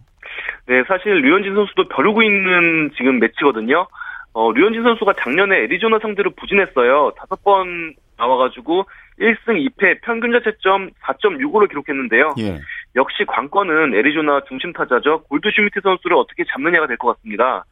[0.66, 3.86] 네, 사실 류현진 선수도 벼르고 있는 지금 매치거든요.
[4.34, 7.12] 어, 류현진 선수가 작년에 애리조나 상대로 부진했어요.
[7.16, 8.84] 다섯 번 나와가지고
[9.20, 12.34] 1승 2패 평균 자책점 4.65를 기록했는데요.
[12.40, 12.60] 예.
[12.96, 15.22] 역시 관건은 애리조나 중심 타자죠.
[15.24, 17.64] 골드슈미트 선수를 어떻게 잡느냐가 될 것 같습니다.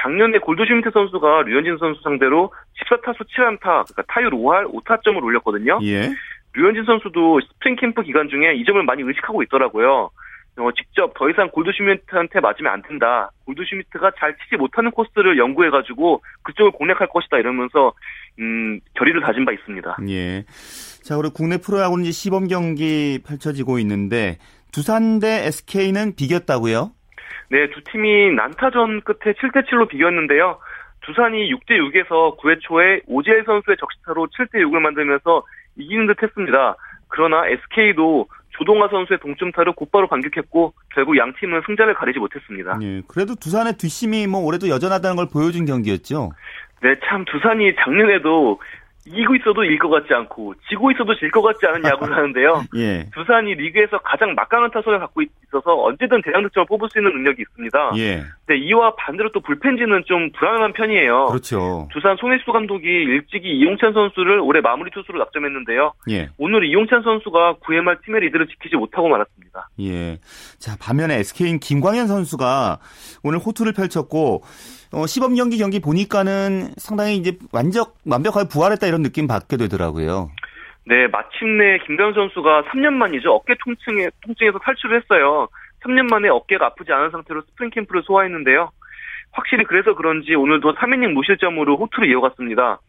[0.00, 5.78] 작년에 골드슈미트 선수가 류현진 선수 상대로 14타수 7안타, 그러니까 타율 5할 5타점을 올렸거든요.
[5.82, 6.10] 예.
[6.54, 10.10] 류현진 선수도 스프링 캠프 기간 중에 이 점을 많이 의식하고 있더라고요.
[10.58, 13.30] 어, 직접 더 이상 골드슈미트한테 맞으면 안 된다.
[13.46, 17.92] 골드슈미트가 잘 치지 못하는 코스를 연구해가지고 그쪽을 공략할 것이다 이러면서
[18.40, 19.98] 음, 결의를 다진 바 있습니다.
[20.08, 20.44] 예.
[21.02, 24.38] 자, 그리고 국내 프로야구는 이제 시범 경기 펼쳐지고 있는데
[24.72, 26.92] 두산 대 SK는 비겼다고요?
[27.50, 30.58] 네, 두 팀이 난타전 끝에 7대 7로 비겼는데요.
[31.00, 35.42] 두산이 6대 6에서 9회 초에 오지엘 선수의 적시타로 7대 6을 만들면서
[35.76, 36.76] 이기는 듯 했습니다.
[37.08, 42.78] 그러나 SK도 조동아 선수의 동점타를 곧바로 반격했고 결국 양 팀은 승자를 가리지 못했습니다.
[42.82, 46.32] 예, 그래도 두산의 뒷심이 뭐 올해도 여전하다는 걸 보여준 경기였죠.
[46.82, 48.60] 네, 참 두산이 작년에도
[49.08, 52.62] 이기고 있어도 일 것 같지 않고 지고 있어도 질 것 같지 않은 야구를 하는데요.
[52.76, 53.06] 예.
[53.14, 57.92] 두산이 리그에서 가장 막강한 타선을 갖고 있어서 언제든 대량 득점을 뽑을 수 있는 능력이 있습니다.
[57.96, 58.24] 예.
[58.46, 61.26] 근 이와 반대로 또 불펜진은 좀 불안한 편이에요.
[61.26, 61.88] 그렇죠.
[61.92, 65.92] 두산 송혜수 감독이 일찍이 이용찬 선수를 올해 마무리 투수로 낙점했는데요.
[66.10, 66.30] 예.
[66.38, 69.68] 오늘 이용찬 선수가 9회 말 팀의 리드를 지키지 못하고 말았습니다.
[69.80, 70.18] 예.
[70.58, 72.78] 자 반면에 SK인 김광현 선수가
[73.22, 74.42] 오늘 호투를 펼쳤고
[74.92, 80.30] 어, 시범 경기 경기 보니까는 상당히 이제 완전 완벽하게 부활했다 이런 느낌 받게 되더라고요.
[80.86, 83.32] 네, 마침내 김광현 선수가 3년 만이죠.
[83.32, 85.48] 어깨 통증에 통증에서 탈출을 했어요.
[85.84, 88.70] 3년 만에 어깨가 아프지 않은 상태로 스프링 캠프를 소화했는데요.
[89.32, 92.80] 확실히 그래서 그런지 오늘도 3이닝 무실점으로 호투를 이어갔습니다.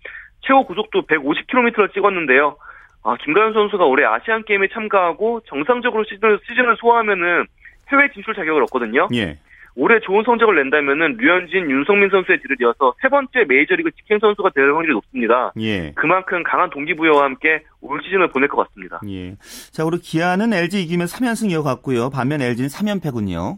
[0.41, 2.55] 최고 구속도 150km를 찍었는데요.
[3.03, 7.45] 아, 김광현 선수가 올해 아시안 게임에 참가하고 정상적으로 시즌을, 시즌을 소화하면은
[7.91, 9.07] 해외 진출 자격을 얻거든요.
[9.13, 9.37] 예.
[9.75, 14.65] 올해 좋은 성적을 낸다면은 류현진, 윤성민 선수의 뒤를 이어서 세 번째 메이저리그 직행 선수가 될
[14.73, 15.53] 확률이 높습니다.
[15.59, 15.91] 예.
[15.95, 18.99] 그만큼 강한 동기부여와 함께 올 시즌을 보낼 것 같습니다.
[19.07, 19.35] 예.
[19.71, 22.09] 자, 우리 기아는 LG 이기면 3연승 이어갔고요.
[22.09, 23.57] 반면 LG는 3연패군요.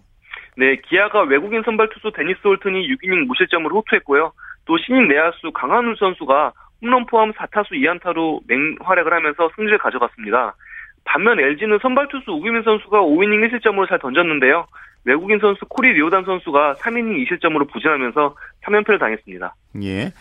[0.58, 4.34] 네, 기아가 외국인 선발 투수 데니스 홀튼이 6이닝 무실점으로 호투했고요.
[4.66, 10.56] 또 신인 내야수 강한울 선수가 홈런 포함 4타수 2안타로 맹활약을 하면서 승리를 가져갔습니다.
[11.04, 14.66] 반면 LG는 선발 투수 우기민 선수가 5이닝 1실점으로 잘 던졌는데요.
[15.04, 19.56] 외국인 선수 코리 리오단 선수가 3이닝 2실점으로 부진하면서 3연패를 당했습니다.
[19.84, 20.12] 예.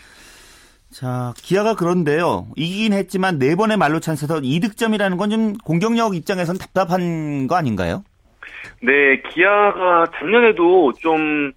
[0.91, 2.47] 자, 기아가 그런데요.
[2.57, 8.03] 이기긴 했지만 네 번의 말로 찬스에서 2득점이라는 건 좀 공격력 입장에선 답답한 거 아닌가요?
[8.81, 11.51] 네, 기아가 작년에도 좀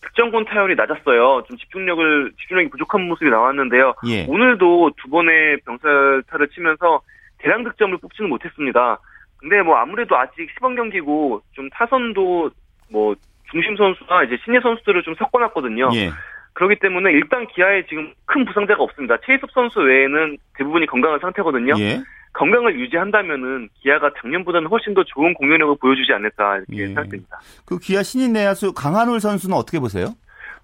[0.00, 1.42] 득점권 타율이 낮았어요.
[1.46, 3.94] 좀 집중력을 집중력이 부족한 모습이 나왔는데요.
[4.06, 4.24] 예.
[4.26, 7.02] 오늘도 두 번의 병살타를 치면서
[7.38, 8.98] 대량 득점을 뽑지는 못했습니다.
[9.38, 12.50] 근데 뭐 아무래도 아직 시범 경기고 좀 타선도
[12.90, 13.14] 뭐
[13.50, 15.90] 중심 선수나 이제 신예 선수들을 좀 섞어놨거든요.
[15.94, 16.10] 예.
[16.54, 19.16] 그렇기 때문에 일단 기아에 지금 큰 부상자가 없습니다.
[19.24, 21.74] 최희섭 선수 외에는 대부분이 건강한 상태거든요.
[21.78, 22.00] 예.
[22.32, 26.86] 건강을 유지한다면은 기아가 작년보다는 훨씬 더 좋은 공격력을 보여주지 않을까 이렇게 예.
[26.86, 27.40] 생각됩니다.
[27.64, 30.08] 그 기아 신인 내야수 강한울 선수는 어떻게 보세요?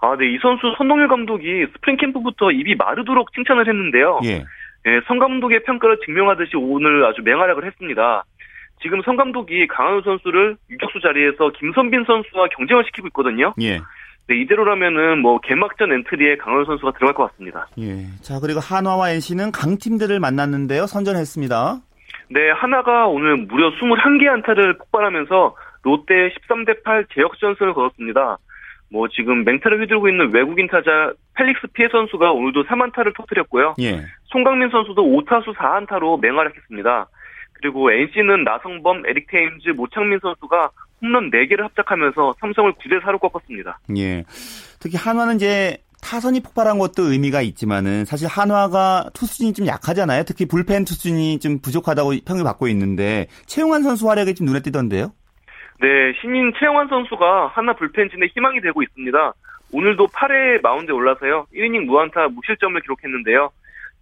[0.00, 0.34] 아, 네.
[0.34, 4.20] 이 선수 선동열 감독이 스프링 캠프부터 입이 마르도록 칭찬을 했는데요.
[4.24, 4.44] 예.
[4.86, 8.24] 예, 성 감독의 평가를 증명하듯이 오늘 아주 맹활약을 했습니다.
[8.82, 13.54] 지금 성 감독이 강한우 선수를 유격수 자리에서 김선빈 선수와 경쟁을 시키고 있거든요.
[13.62, 13.78] 예.
[14.26, 17.66] 네, 이대로라면은 뭐 개막전 엔트리에 강한우 선수가 들어갈 것 같습니다.
[17.78, 18.06] 예.
[18.20, 20.86] 자, 그리고 한화와 NC는 강팀들을 만났는데요.
[20.86, 21.80] 선전했습니다.
[22.28, 28.38] 네, 하나가 오늘 무려 21개 안타를 폭발하면서 롯데 13대 8 제역전승을 거뒀습니다.
[28.94, 33.74] 뭐 지금 맹타를 휘두르고 있는 외국인 타자 펠릭스 피해 선수가 오늘도 3안타를 터뜨렸고요.
[33.80, 34.04] 예.
[34.26, 37.09] 송강민 선수도 5타수 4안타로 맹활약했습니다.
[37.54, 40.70] 그리고 NC는 나성범, 에릭 테임즈, 모창민 선수가
[41.02, 43.80] 홈런 4개를 합작하면서 삼성을 9대 4로 꺾었습니다.
[43.96, 44.22] 예.
[44.78, 50.22] 특히 한화는 이제 타선이 폭발한 것도 의미가 있지만은 사실 한화가 투수진이 좀 약하잖아요.
[50.22, 55.12] 특히 불펜 투수진이 좀 부족하다고 평을 받고 있는데 최용환 선수 활약이 좀 눈에 띄던데요.
[55.80, 59.32] 네, 신인 최용환 선수가 하나 불펜진의 희망이 되고 있습니다.
[59.72, 61.46] 오늘도 8회 마운드에 올라서요.
[61.54, 63.50] 1이닝 무안타 무실점을 기록했는데요.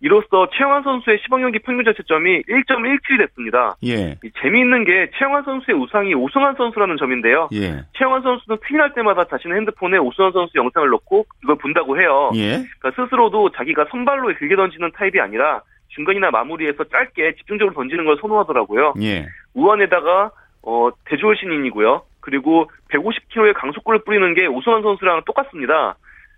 [0.02, 3.76] 이로써 최영환 선수의 시범 경기 평균 자체점이 1.17이 됐습니다.
[3.84, 4.16] 예.
[4.42, 7.48] 재미있는 게 최영환 선수의 우상이 오승환 선수라는 점인데요.
[7.54, 7.84] 예.
[7.92, 12.30] 최영환 선수는 트윈할 때마다 자신의 핸드폰에 오승환 선수 영상을 넣고 이걸 본다고 해요.
[12.34, 12.64] 예.
[12.80, 15.62] 그러니까 스스로도 자기가 선발로 길게 던지는 타입이 아니라
[15.94, 18.94] 중간이나 마무리해서 짧게 집중적으로 던지는 걸 선호하더라고요.
[19.02, 19.26] 예.
[19.54, 20.32] 우한에다가
[20.62, 22.02] 어, 대졸 신인이고요.
[22.20, 25.96] 그리고 150km의 강속구를 뿌리는 게 오승환 선수랑 똑같습니다.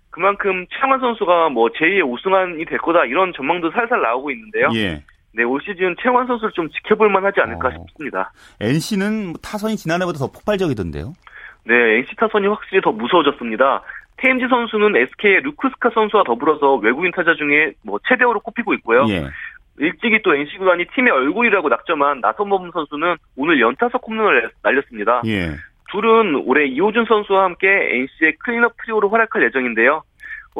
[0.09, 4.69] 그만큼 최영환 선수가 뭐 제2의 우승환이 될 거다 이런 전망도 살살 나오고 있는데요.
[4.73, 5.03] 예.
[5.33, 7.71] 네, 올 시즌 최영환 선수를 좀 지켜볼 만하지 않을까 어.
[7.71, 8.31] 싶습니다.
[8.61, 11.13] NC는 타선이 지난해보다 더 폭발적이던데요?
[11.65, 13.83] 네, NC 타선이 확실히 더 무서워졌습니다.
[14.17, 19.05] 테임지 선수는 SK의 루크스카 선수와 더불어서 외국인 타자 중에 뭐 최대어로 꼽히고 있고요.
[19.09, 19.27] 예.
[19.77, 25.21] 일찍이 또 NC 구단이 팀의 얼굴이라고 낙점한 나선범 선수는 오늘 연타석 홈런을 날렸습니다.
[25.25, 25.51] 예.
[25.91, 30.03] 둘은 올해 이호준 선수와 함께 NC의 클린업 트리오로 활약할 예정인데요.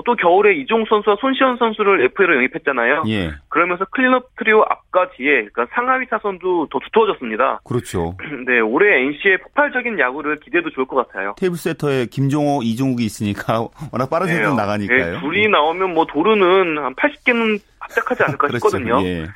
[0.03, 3.03] 또 겨울에 이종욱 선수와 손시현 선수를 FA로 영입했잖아요.
[3.07, 3.31] 예.
[3.47, 7.61] 그러면서 클린업 트리오 앞과 뒤에 그러니까 상하위 타선도 더 두터워졌습니다.
[7.63, 8.17] 그렇죠.
[8.45, 11.33] 네, 올해 NC의 폭발적인 야구를 기대해도 좋을 것 같아요.
[11.37, 15.13] 테이블 세터에 김종호, 이종욱이 있으니까 워낙 빠른 속도로 네, 나가니까요.
[15.13, 18.69] 네, 둘이 나오면 뭐 도루는 한 80개는 합작하지 않을까 그렇죠.
[18.69, 19.01] 싶거든요.
[19.03, 19.27] 예.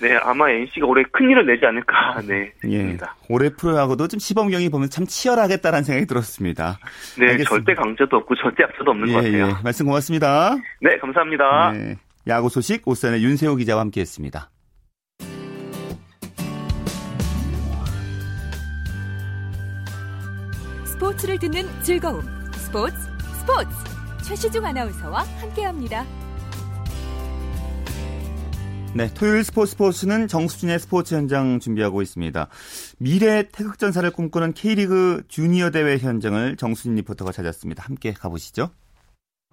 [0.00, 2.52] 네, 아마 NC가 올해 큰 일을 내지 않을까, 네.
[2.66, 2.96] 예.
[3.28, 6.78] 올해 프로야구도 좀 시범경이 보면 참 치열하겠다라는 생각이 들었습니다.
[7.18, 7.50] 네, 알겠습니다.
[7.50, 9.48] 절대 강자도 없고 절대 약자도 없는 예, 것 같아요.
[9.48, 9.62] 예.
[9.64, 10.56] 말씀 고맙습니다.
[10.80, 11.72] 네, 감사합니다.
[11.72, 11.96] 네.
[12.28, 14.50] 야구 소식 오산의 윤세호 기자와 함께했습니다.
[20.84, 22.22] 스포츠를 듣는 즐거움.
[22.52, 22.94] 스포츠,
[23.40, 23.68] 스포츠.
[24.24, 26.04] 최시중 아나운서와 함께합니다.
[28.94, 32.48] 네, 토요일 스포츠 스포츠는 정수진의 스포츠 현장 준비하고 있습니다.
[32.98, 37.84] 미래 태극전사를 꿈꾸는 K리그 주니어 대회 현장을 정수진 리포터가 찾았습니다.
[37.84, 38.70] 함께 가보시죠.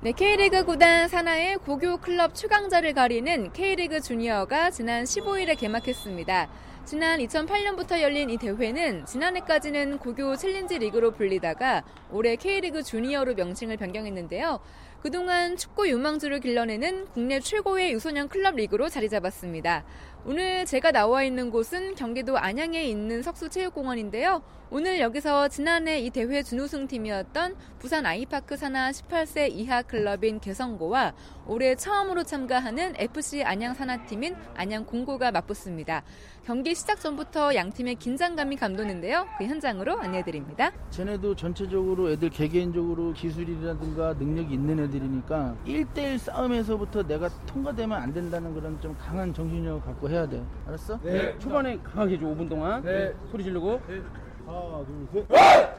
[0.01, 6.49] 네, K리그 구단 산하의 고교 클럽 최강자를 가리는 K리그 주니어가 지난 15일에 개막했습니다.
[6.85, 14.59] 지난 2008년부터 열린 이 대회는 지난해까지는 고교 챌린지 리그로 불리다가 올해 K리그 주니어로 명칭을 변경했는데요.
[15.05, 19.83] 그동안 축구 유망주를 길러내는 국내 최고의 유소년 클럽 리그로 자리 잡았습니다.
[20.27, 24.41] 오늘 제가 나와 있는 곳은 경기도 안양에 있는 석수체육공원인데요.
[24.71, 31.13] 오늘 여기서 지난해 이 대회 준우승 팀이었던 부산 아이파크 산하 18세 이하 클럽인 개성고와
[31.45, 36.03] 올해 처음으로 참가하는 FC 안양 산하팀인 안양 공고가 맞붙습니다.
[36.43, 39.27] 경기 시작 전부터 양 팀의 긴장감이 감도는데요.
[39.37, 40.71] 그 현장으로 안내해드립니다.
[40.89, 48.81] 쟤네도 전체적으로 애들 개개인적으로 기술이라든가 능력이 있는 애들이니까 1대1 싸움에서부터 내가 통과되면 안 된다는 그런
[48.81, 50.41] 좀 강한 정신력을 갖고 해야 돼.
[50.65, 50.97] 알았어?
[51.03, 51.37] 네.
[51.39, 52.25] 초반에 강하게 해줘.
[52.25, 52.81] 5분 동안.
[52.83, 53.13] 네.
[53.29, 53.81] 소리 지르고.
[53.87, 54.01] 네.
[54.45, 55.75] 하나, 둘, 셋.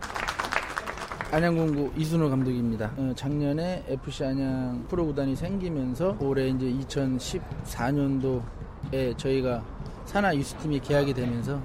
[1.32, 2.92] 안양공구 이순호 감독입니다.
[2.96, 9.64] 어, 작년에 FC 안양 프로 구단이 생기면서 올해 이제 2014년도에 저희가
[10.04, 11.60] 산하 유스팀이 계약이 되면서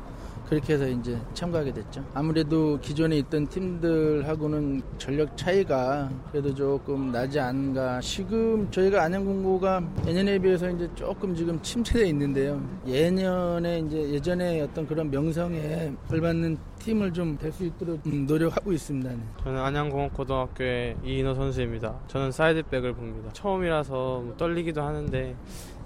[0.51, 2.03] 그렇게 해서 이제 참가하게 됐죠.
[2.13, 8.01] 아무래도 기존에 있던 팀들하고는 전력 차이가 그래도 조금 나지 않은가.
[8.01, 12.61] 지금 저희가 안양공고가 예년에 비해서 이제 조금 지금 침체되어 있는데요.
[12.85, 19.09] 예년에 이제 예전에 어떤 그런 명성에 걸맞는 팀을 좀 될 수 있도록 음, 노력하고 있습니다.
[19.11, 19.17] 네.
[19.43, 21.95] 저는 안양공업고등학교의 이인호 선수입니다.
[22.07, 23.29] 저는 사이드백을 봅니다.
[23.33, 23.93] 처음이라서
[24.25, 25.35] 뭐 떨리기도 하는데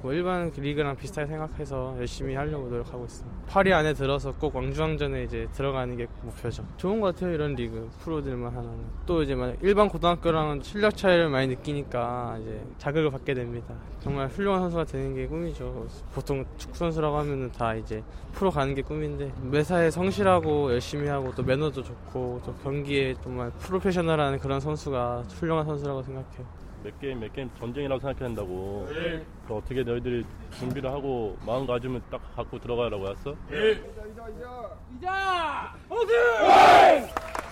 [0.02, 3.38] 뭐 일반 리그랑 비슷하게 생각해서 열심히 하려고 노력하고 있습니다.
[3.48, 6.64] 8위 안에 들어서 꼭 왕주왕전에 이제 들어가는 게 목표죠.
[6.78, 8.70] 좋은 것 같아요 이런 리그 프로들만 하는.
[9.08, 13.74] 또 이제 만 일반 고등학교랑은 실력 차이를 많이 느끼니까 이제 자극을 받게 됩니다.
[14.02, 15.88] 정말 훌륭한 선수가 되는 게 꿈이죠.
[16.14, 18.04] 보통 축구 선수라고 하면은 다 이제
[18.34, 24.40] 프로 가는 게 꿈인데 매사에 성실하고 열심히 하고 또 매너도 좋고 또 경기에 정말 프로페셔널한
[24.40, 26.46] 그런 선수가 훌륭한 선수라고 생각해요.
[26.84, 29.26] 몇 게임 몇 게임 전쟁이라고 생각해야 된다고 네.
[29.48, 30.24] 그 어떻게 너희들이
[30.60, 33.36] 준비를 하고 마음 가지면 딱 갖고 들어가라고 했어?
[33.50, 33.72] 네.
[33.72, 34.70] 이자 이자 이자
[35.00, 37.45] 이자 어디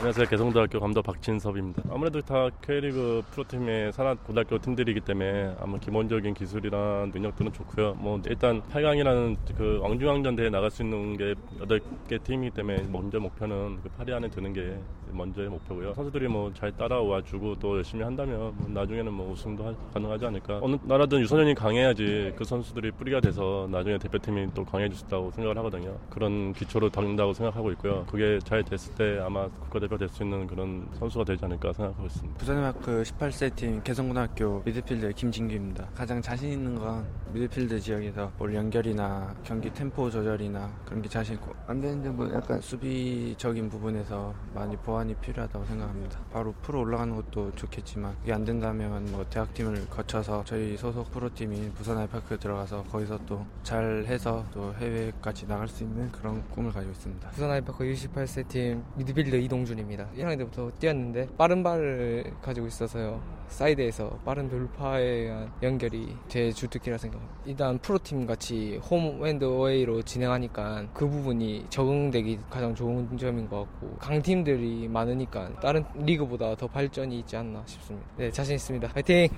[0.00, 0.28] 안녕하세요.
[0.28, 1.82] 개성대학교 감독 박진섭입니다.
[1.90, 7.96] 아무래도 다 K리그 프로팀의 산하 고등학교 팀들이기 때문에 아마 기본적인 기술이나 능력들은 좋고요.
[7.98, 13.80] 뭐 일단 8강이라는 그 왕중왕전 대회 나갈 수 있는 게 8개 팀이기 때문에 먼저 목표는
[13.82, 14.74] 그 8위 안에 드는 게
[15.12, 15.92] 먼저의 목표고요.
[15.92, 20.60] 선수들이 뭐 잘 따라와 주고 또 열심히 한다면 뭐 나중에는 뭐 우승도 하, 가능하지 않을까.
[20.62, 25.58] 어느 나라든 유소년이 강해야지 그 선수들이 뿌리가 돼서 나중에 대표팀이 또 강해질 수 있다고 생각을
[25.58, 25.98] 하거든요.
[26.08, 28.06] 그런 기초로 닦는다고 생각하고 있고요.
[28.10, 32.06] 그게 잘 됐을 때 아마 국가대표 대표가 될 수 있는 그런 선수가 되지 않을까 생각하고
[32.06, 32.38] 있습니다.
[32.38, 35.88] 부산대학교 18세 팀 개성고등학교 미드필더 김진규입니다.
[35.94, 41.52] 가장 자신 있는 건 미드필드 지역에서 볼 연결이나 경기 템포 조절이나 그런 게 자신 있고
[41.66, 46.18] 안 되는 점은 약간 수비적인 부분에서 많이 보완이 필요하다고 생각합니다.
[46.32, 51.98] 바로 프로 올라가는 것도 좋겠지만 이게 안 된다면 뭐 대학팀을 거쳐서 저희 소속 프로팀인 부산
[51.98, 57.28] 아이파크에 들어가서 거기서 또 잘해서 또 해외까지 나갈 수 있는 그런 꿈을 가지고 있습니다.
[57.30, 60.08] 부산 아이파크 18세 팀 미드필더 이동준 때문입니다.
[60.16, 63.20] 1학년 때부터 뛰었는데 빠른 발을 가지고 있어서요.
[63.48, 67.40] 사이드에서 빠른 돌파에 의한 연결이 제 주특기라 생각합니다.
[67.46, 73.96] 일단 프로팀 같이 홈 앤드 어웨이로 진행하니까 그 부분이 적응되기 가장 좋은 점인 것 같고
[73.98, 78.06] 강팀들이 많으니까 다른 리그보다 더 발전이 있지 않나 싶습니다.
[78.16, 78.88] 네, 자신 있습니다.
[78.94, 79.28] 화이팅!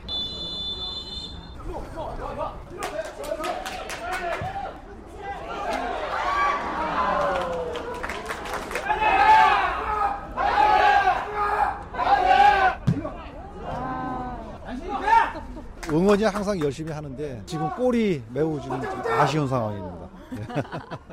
[15.92, 18.80] 응원이 항상 열심히 하는데 지금 골이 매우 지금
[19.18, 20.21] 아쉬운 상황입니다.
[20.34, 20.62] 네.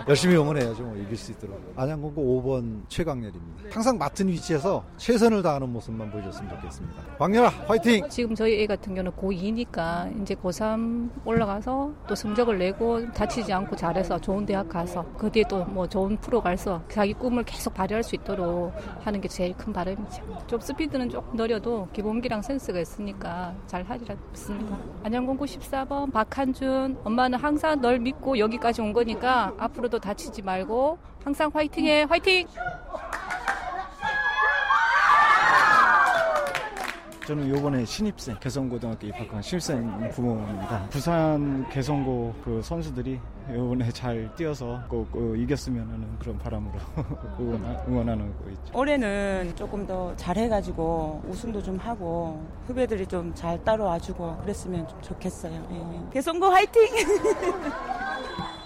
[0.07, 0.83] 열심히 응원해야죠.
[0.83, 1.59] 뭐 이길 수 있도록.
[1.75, 3.69] 안양공고 5번 최강렬입니다.
[3.71, 6.95] 항상 맡은 위치에서 최선을 다하는 모습만 보여줬으면 좋겠습니다.
[7.17, 8.07] 광렬아 화이팅!
[8.09, 14.19] 지금 저희 애 같은 경우는 고2니까 이제 고3 올라가서 또 성적을 내고 다치지 않고 잘해서
[14.19, 18.15] 좋은 대학 가서 그 뒤에 또 뭐 좋은 프로 가서 자기 꿈을 계속 발휘할 수
[18.15, 20.23] 있도록 하는 게 제일 큰 바람이죠.
[20.47, 24.77] 좀 스피드는 조금 느려도 기본기랑 센스가 있으니까 잘 하리라 믿습니다.
[25.03, 31.49] 안양공고 14번 박한준 엄마는 항상 널 믿고 여기까지 온 거니 까 앞으로도 다치지 말고 항상
[31.53, 32.47] 화이팅해 화이팅!
[37.27, 40.87] 저는 요번에 신입생 개성고등학교 입학한 신입생 부모입니다.
[40.89, 43.19] 부산 개성고 그 선수들이
[43.53, 46.73] 요번에 잘 뛰어서 꼭, 꼭 이겼으면 하는 그런 바람으로
[47.87, 48.71] 응원 하는 거 있죠.
[48.73, 55.53] 올해는 조금 더 잘해가지고 우승도 좀 하고 후배들이 좀 잘 따라와주고 그랬으면 좀 좋겠어요.
[55.71, 56.09] 예.
[56.11, 56.81] 개성고 화이팅!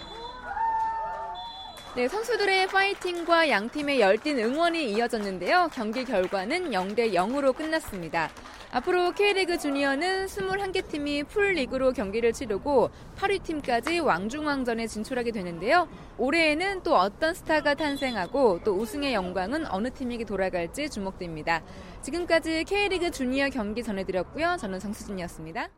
[1.95, 5.69] 네, 선수들의 파이팅과 양팀의 열띤 응원이 이어졌는데요.
[5.71, 8.31] 경기 결과는 0대 0으로 끝났습니다.
[8.71, 15.87] 앞으로 K리그 주니어는 21개 팀이 풀리그로 경기를 치르고 8위 팀까지 왕중왕전에 진출하게 되는데요.
[16.17, 21.61] 올해에는 또 어떤 스타가 탄생하고 또 우승의 영광은 어느 팀에게 돌아갈지 주목됩니다.
[22.01, 24.57] 지금까지 K리그 주니어 경기 전해드렸고요.
[24.59, 25.69] 저는 정수진이었습니다.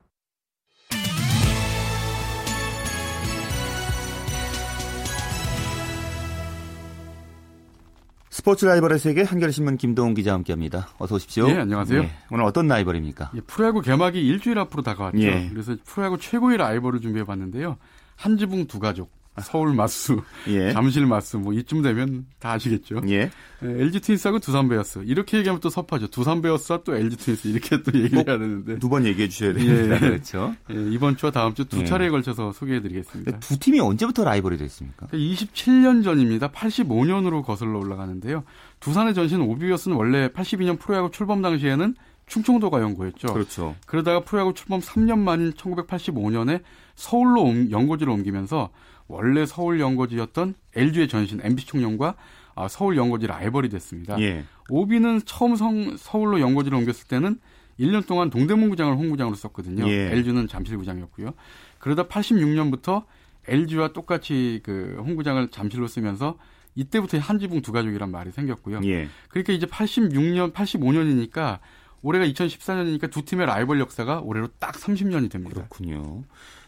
[8.35, 10.89] 스포츠 라이벌의 세계 한겨레신문 김동훈 기자 와 함께합니다.
[10.97, 11.47] 어서 오십시오.
[11.47, 12.01] 네, 안녕하세요.
[12.01, 13.31] 네, 오늘 어떤 라이벌입니까?
[13.33, 15.21] 예, 프로야구 개막이 일주일 앞으로 다가왔죠.
[15.21, 15.47] 예.
[15.49, 17.77] 그래서 프로야구 최고의 라이벌을 준비해봤는데요.
[18.17, 19.09] 한지붕 두 가족.
[19.41, 20.71] 서울 마수, 예.
[20.73, 23.01] 잠실 마수, 뭐 이쯤 되면 다 아시겠죠.
[23.09, 23.29] 예.
[23.61, 26.07] LG 트윈스하고 두산 베어스 이렇게 얘기하면 또 섭하죠.
[26.07, 29.95] 두산 베어스와 또 LG 트윈스 이렇게 또 얘기를 해야 되는데 두 번 얘기해 주셔야 되는데
[29.95, 29.99] 예.
[29.99, 30.55] 그렇죠.
[30.71, 30.75] 예.
[30.91, 33.39] 이번 주와 다음 주 두 차례에 걸쳐서 소개해드리겠습니다.
[33.39, 35.07] 두 팀이 언제부터 라이벌이 됐습니까?
[35.07, 36.51] 27년 전입니다.
[36.51, 38.43] 85년으로 거슬러 올라가는데요.
[38.79, 41.95] 두산의 전신 오비어스는 원래 82년 프로야구 출범 당시에는
[42.27, 43.33] 충청도가 연구였죠.
[43.33, 43.75] 그렇죠.
[43.85, 46.61] 그러다가 프로야구 출범 3년 만인 1985년에
[46.95, 48.69] 서울로 연고지를 옮기면서
[49.07, 52.15] 원래 서울 연고지였던 LG의 전신 MBC 총령과
[52.55, 54.19] 아, 서울 연고지 라이벌이 됐습니다.
[54.21, 54.45] 예.
[54.69, 57.39] 오비는 처음 성, 서울로 연고지를 옮겼을 때는
[57.79, 59.87] 1년 동안 동대문구장을 홈구장으로 썼거든요.
[59.89, 60.11] 예.
[60.11, 61.33] LG는 잠실구장이었고요.
[61.79, 63.03] 그러다 86년부터
[63.47, 66.37] LG와 똑같이 그 홈구장을 잠실로 쓰면서
[66.75, 68.81] 이때부터 한 지붕 두 가족이란 말이 생겼고요.
[68.85, 69.07] 예.
[69.29, 71.59] 그러니까 이제 86년, 85년이니까
[72.01, 75.55] 올해가 2014년이니까 두 팀의 라이벌 역사가 올해로 딱 30년이 됩니다.
[75.55, 76.23] 그렇군요.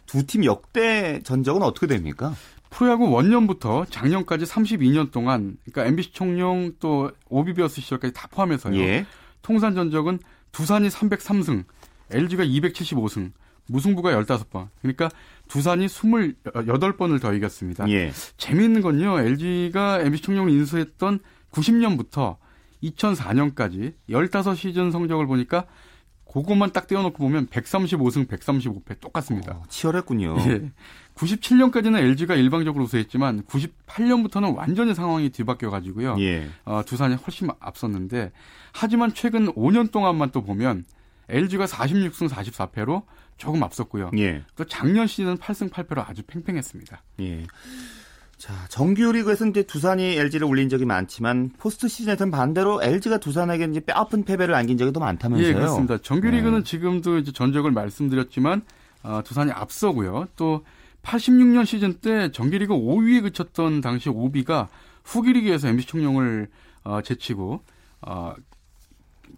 [0.08, 2.34] 두 팀 역대 전적은 어떻게 됩니까?
[2.70, 8.76] 프로야구 원년부터 작년까지 32년 동안 그러니까 MBC 총령 또 오비비어스 시절까지 다 포함해서요.
[8.80, 9.06] 예.
[9.42, 10.20] 통산 전적은
[10.52, 11.64] 두산이 303승,
[12.12, 13.32] LG가 275승,
[13.68, 14.68] 무승부가 15번.
[14.82, 15.10] 그러니까
[15.48, 17.90] 두산이 28번을 더 이겼습니다.
[17.90, 18.12] 예.
[18.38, 19.20] 재미있는 건요.
[19.20, 21.20] LG가 MBC 총령을 인수했던
[21.52, 22.38] 90년부터
[22.84, 25.66] 2004년까지 15시즌 성적을 보니까
[26.32, 29.54] 그것만 딱 떼어놓고 보면 135승 135패 똑같습니다.
[29.54, 30.36] 어, 치열했군요.
[30.40, 30.72] 예.
[31.16, 36.16] 97년까지는 LG가 일방적으로 우세했지만 98년부터는 완전히 상황이 뒤바뀌어 가지고요.
[36.20, 36.48] 예.
[36.66, 38.32] 어, 두산이 훨씬 앞섰는데
[38.74, 40.86] 하지만 최근 5년 동안만 또 보면
[41.30, 43.04] LG가 46승 44패로
[43.38, 44.12] 조금 앞섰고요.
[44.18, 44.44] 예.
[44.56, 47.04] 또 작년 시즌은 8승 8패로 아주 팽팽했습니다.
[47.22, 47.44] 예.
[48.38, 54.24] 자, 정규리그에서 이제 두산이 LG를 올린 적이 많지만 포스트 시즌에서는 반대로 LG가 두산에게 이제 뼈아픈
[54.24, 55.50] 패배를 안긴 적이 더 많다면서요?
[55.50, 55.98] 예, 그렇습니다.
[55.98, 56.64] 정규리그는 네.
[56.64, 58.62] 지금도 이제 전적을 말씀드렸지만
[59.02, 60.28] 어, 두산이 앞서고요.
[60.36, 60.64] 또
[61.02, 64.70] 86년 시즌 때 정규리그 5위에 그쳤던 당시 오비가
[65.04, 66.50] 후기리그에서 MBC 총령을
[66.84, 67.64] 어, 제치고
[68.02, 68.36] 어,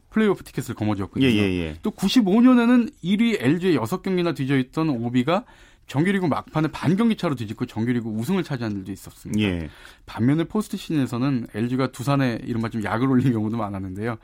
[0.10, 1.26] 플레이오프 티켓을 거머쥐었거든요.
[1.26, 1.76] 예, 예, 예.
[1.84, 5.46] 또 95년에는 1위 LG의 6경기나 뒤져 있던 오비가
[5.90, 9.42] 정규리그 막판에 반경기 차로 뒤집고 정규리그 우승을 차지한 일도 있었습니다.
[9.42, 9.70] 예.
[10.06, 14.18] 반면에 포스트 시즌에서는 LG가 두산에 이른바 좀 약을 올린 경우도 많았는데요.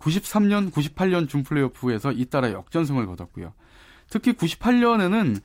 [0.00, 3.54] 93년, 98년 준 플레이오프에서 잇따라 역전승을 거뒀고요.
[4.08, 5.40] 특히 98년에는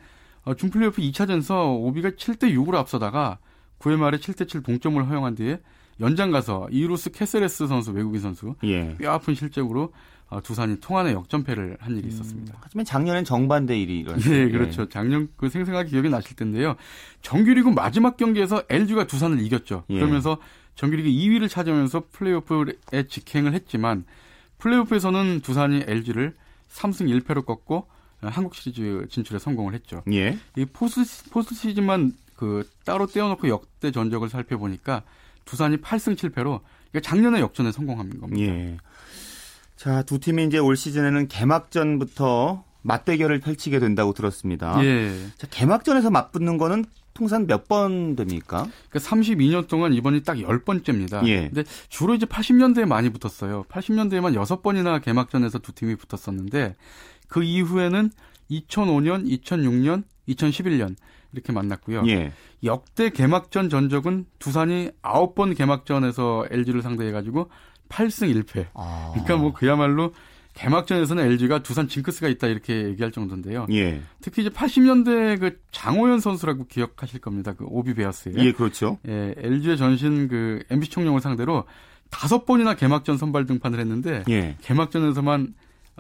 [0.46, 3.38] 어, 준 플레이오프 2차전서 오비가 7대 6으로 앞서다가
[3.78, 5.62] 9회 말에 7대 7 동점을 허용한 뒤에
[6.02, 8.96] 연장 가서 2루수 캐세레스 선수 외국인 선수 예.
[8.98, 9.94] 뼈 아픈 실책으로 어,
[10.44, 12.54] 두산이 통한의 역전패를 한 일이 음, 있었습니다.
[12.54, 14.34] 음, 하지만 작년엔 정반대 일이 일어났어요.
[14.34, 14.88] 네, 그렇죠.
[14.88, 16.76] 작년 그 생생하게 기억이 나실 텐데요.
[17.22, 19.84] 정규리그 마지막 경기에서 LG가 두산을 이겼죠.
[19.90, 19.96] 예.
[19.96, 20.38] 그러면서
[20.76, 24.06] 정규리그 2위를 차지하면서 플레이오프에 직행을 했지만
[24.60, 26.36] 플레이오프에서는 두산이 LG를
[26.70, 27.88] 3승 1패로 꺾고
[28.22, 30.04] 한국 시리즈 진출에 성공을 했죠.
[30.12, 30.38] 예.
[30.56, 35.04] 이 포스트, 포스트 시즌만 그 따로 떼어놓고 역대 전적을 살펴보니까
[35.46, 38.54] 두산이 8승 7패로 그러니까 작년에 역전에 성공한 겁니다.
[38.54, 38.78] 예.
[39.80, 44.84] 자, 두 팀이 이제 올 시즌에는 개막전부터 맞대결을 펼치게 된다고 들었습니다.
[44.84, 45.10] 예.
[45.38, 48.68] 자, 개막전에서 맞붙는 거는 통산 몇 번 됩니까?
[48.90, 51.26] 그 32년 동안 이번이 딱 10번째입니다.
[51.28, 51.48] 예.
[51.48, 53.64] 근데 주로 이제 80년대에 많이 붙었어요.
[53.70, 56.76] 80년대에만 6번이나 개막전에서 두 팀이 붙었었는데
[57.30, 58.12] 그 이후에는
[58.52, 60.98] 2005년, 2006년, 2011년
[61.32, 62.04] 이렇게 만났고요.
[62.08, 62.34] 예.
[62.66, 67.50] 역대 개막전 전적은 두산이 9번 개막전에서 LG를 상대해 가지고
[67.90, 68.68] 8승 1패.
[68.74, 69.10] 아.
[69.14, 70.14] 그러니까 뭐 그야말로
[70.54, 73.66] 개막전에서는 LG가 두산 징크스가 있다 이렇게 얘기할 정도인데요.
[73.72, 74.02] 예.
[74.22, 77.54] 특히 이제 80년대 그 장호연 선수라고 기억하실 겁니다.
[77.54, 78.34] 그 오비 베어스에.
[78.38, 78.98] 예, 그렇죠.
[79.08, 81.64] 예, LG의 전신 그 MBC 총령을 상대로
[82.10, 84.58] 다섯 번이나 개막전 선발 등판을 했는데 예.
[84.62, 85.54] 개막전에서만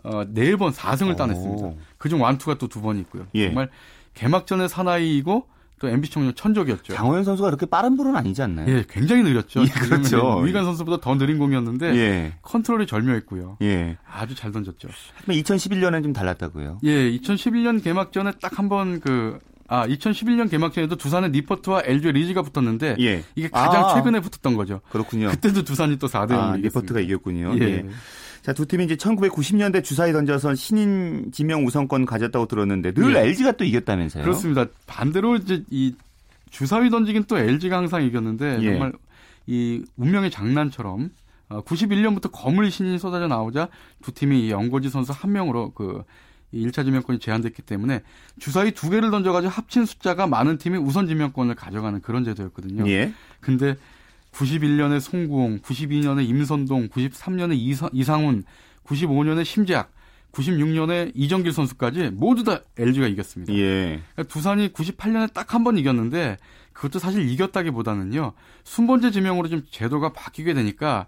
[0.04, 1.72] 어, 4번 4승을 따냈습니다.
[1.98, 3.28] 그중 완투가 또 두 번 있고요.
[3.36, 3.46] 예.
[3.48, 3.70] 정말
[4.16, 5.48] 개막전의 사나이이고
[5.80, 6.94] 또 MBC 청년 천적이었죠.
[6.94, 8.70] 장호연 선수가 그렇게 빠른 볼은 아니지 않나요?
[8.70, 9.64] 예, 굉장히 느렸죠.
[9.64, 10.40] 예, 그렇죠.
[10.40, 12.34] 위간 선수보다 더 느린 공이었는데 예.
[12.42, 13.58] 컨트롤이 절묘했고요.
[13.62, 13.98] 예.
[14.10, 14.90] 아주 잘 던졌죠.
[15.16, 16.80] 하지만 2011년엔 좀 달랐다고요.
[16.84, 23.24] 예, 2011년 개막전에 딱 한번 그 아, 2011년 개막전에도 두산의 니퍼트와 LG 리즈가 붙었는데 예.
[23.36, 24.82] 이게 가장 아, 최근에 붙었던 거죠.
[24.90, 25.30] 그렇군요.
[25.30, 27.56] 그때도 두산이 또 4대 0 아, 니퍼트가 이겼군요.
[27.60, 27.64] 예.
[27.64, 27.86] 예.
[28.42, 33.20] 자, 두 팀이 이제 1990년대 주사위 던져서 신인 지명 우선권 가졌다고 들었는데 늘 예.
[33.20, 34.24] LG가 또 이겼다면서요?
[34.24, 34.66] 그렇습니다.
[34.88, 35.94] 반대로 이제 이
[36.50, 38.72] 주사위 던지긴 또 LG가 항상 이겼는데 예.
[38.72, 38.94] 정말
[39.46, 41.12] 이 운명의 장난처럼
[41.50, 43.70] 91년부터 어, 거물 신인이 쏟아져 나오자
[44.02, 46.04] 두 팀이 연고지 선수 한 명으로 그
[46.54, 48.02] 1차 지명권이 제한됐기 때문에
[48.40, 52.90] 주사위 두 개를 던져가지고 합친 숫자가 많은 팀이 우선 지명권을 가져가는 그런 제도였거든요.
[52.90, 53.14] 예.
[53.40, 53.76] 근데
[54.32, 58.44] 91년에 송구홍, 92년에 임선동, 93년에 이사, 이상훈,
[58.86, 59.92] 95년에 심재학,
[60.32, 63.54] 96년에 이정길 선수까지 모두 다 LG가 이겼습니다.
[63.54, 64.02] 예.
[64.14, 66.38] 그러니까 두산이 98년에 딱 한 번 이겼는데
[66.74, 68.34] 그것도 사실 이겼다기보다는요.
[68.64, 71.08] 순번제 지명으로 좀 제도가 바뀌게 되니까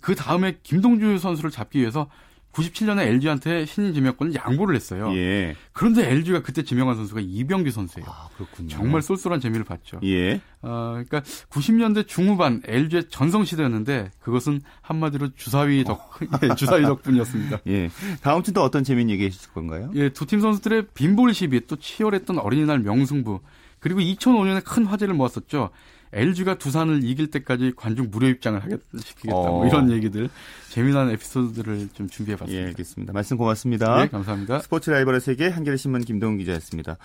[0.00, 2.08] 그 다음에 김동주 선수를 잡기 위해서
[2.52, 5.12] 97년에 LG한테 신인 지명권을 양보를 했어요.
[5.14, 5.54] 예.
[5.72, 8.06] 그런데 LG가 그때 지명한 선수가 이병규 선수예요.
[8.08, 8.68] 아, 그렇군요.
[8.68, 10.00] 정말 쏠쏠한 재미를 봤죠.
[10.04, 10.40] 예.
[10.62, 11.20] 어, 그러니까
[11.50, 17.60] 90년대 중후반 LG의 전성 시대였는데 그것은 한마디로 주사위 덕 예, 주사위 덕분이었습니다.
[17.68, 17.90] 예.
[18.22, 19.90] 다음 주도 어떤 재미있는 얘기 해 주실 건가요?
[19.94, 23.40] 예, 두 팀 선수들의 빈볼 시비 또 치열했던 어린이날 명승부
[23.78, 25.70] 그리고 2005년에 큰 화제를 모았었죠.
[26.12, 29.52] LG가 두산을 이길 때까지 관중 무료 입장을 하겠 시키겠다 뭐 어.
[29.58, 30.28] 뭐 이런 얘기들
[30.70, 32.62] 재미난 에피소드를 좀 준비해봤습니다.
[32.62, 33.12] 예, 알겠습니다.
[33.12, 34.02] 말씀 고맙습니다.
[34.02, 34.60] 네, 감사합니다.
[34.60, 36.96] 스포츠 라이벌의 세계 한겨레 신문 김동훈 기자였습니다.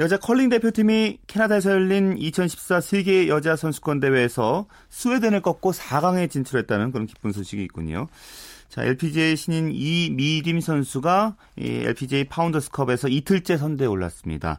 [0.00, 7.06] 여자 컬링 대표팀이 캐나다에서 열린 2014 세계 여자 선수권 대회에서 스웨덴을 꺾고 4강에 진출했다는 그런
[7.06, 8.08] 기쁜 소식이 있군요.
[8.68, 14.58] 자, LPGA 신인 이미림 선수가 LPGA 파운더스컵에서 이틀째 선두에 올랐습니다.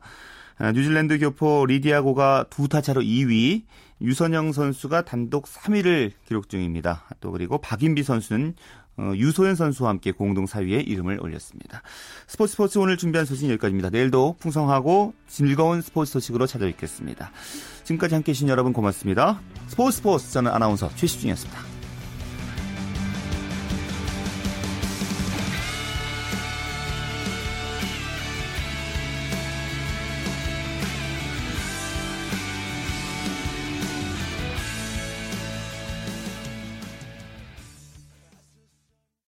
[0.58, 3.64] 아, 뉴질랜드 교포 리디아고가 두 타차로 2위,
[4.02, 7.04] 유선영 선수가 단독 3위를 기록 중입니다.
[7.20, 8.56] 또 그리고 박인비 선수는
[8.98, 11.82] 어, 유소연 선수와 함께 공동 4위에 이름을 올렸습니다.
[12.28, 13.90] 스포츠 스포츠 오늘 준비한 소식 여기까지입니다.
[13.90, 17.32] 내일도 풍성하고 즐거운 스포츠 소식으로 찾아뵙겠습니다.
[17.84, 19.42] 지금까지 함께해 주신 여러분 고맙습니다.
[19.68, 21.75] 스포츠 스포츠 저는 아나운서 최시중이었습니다.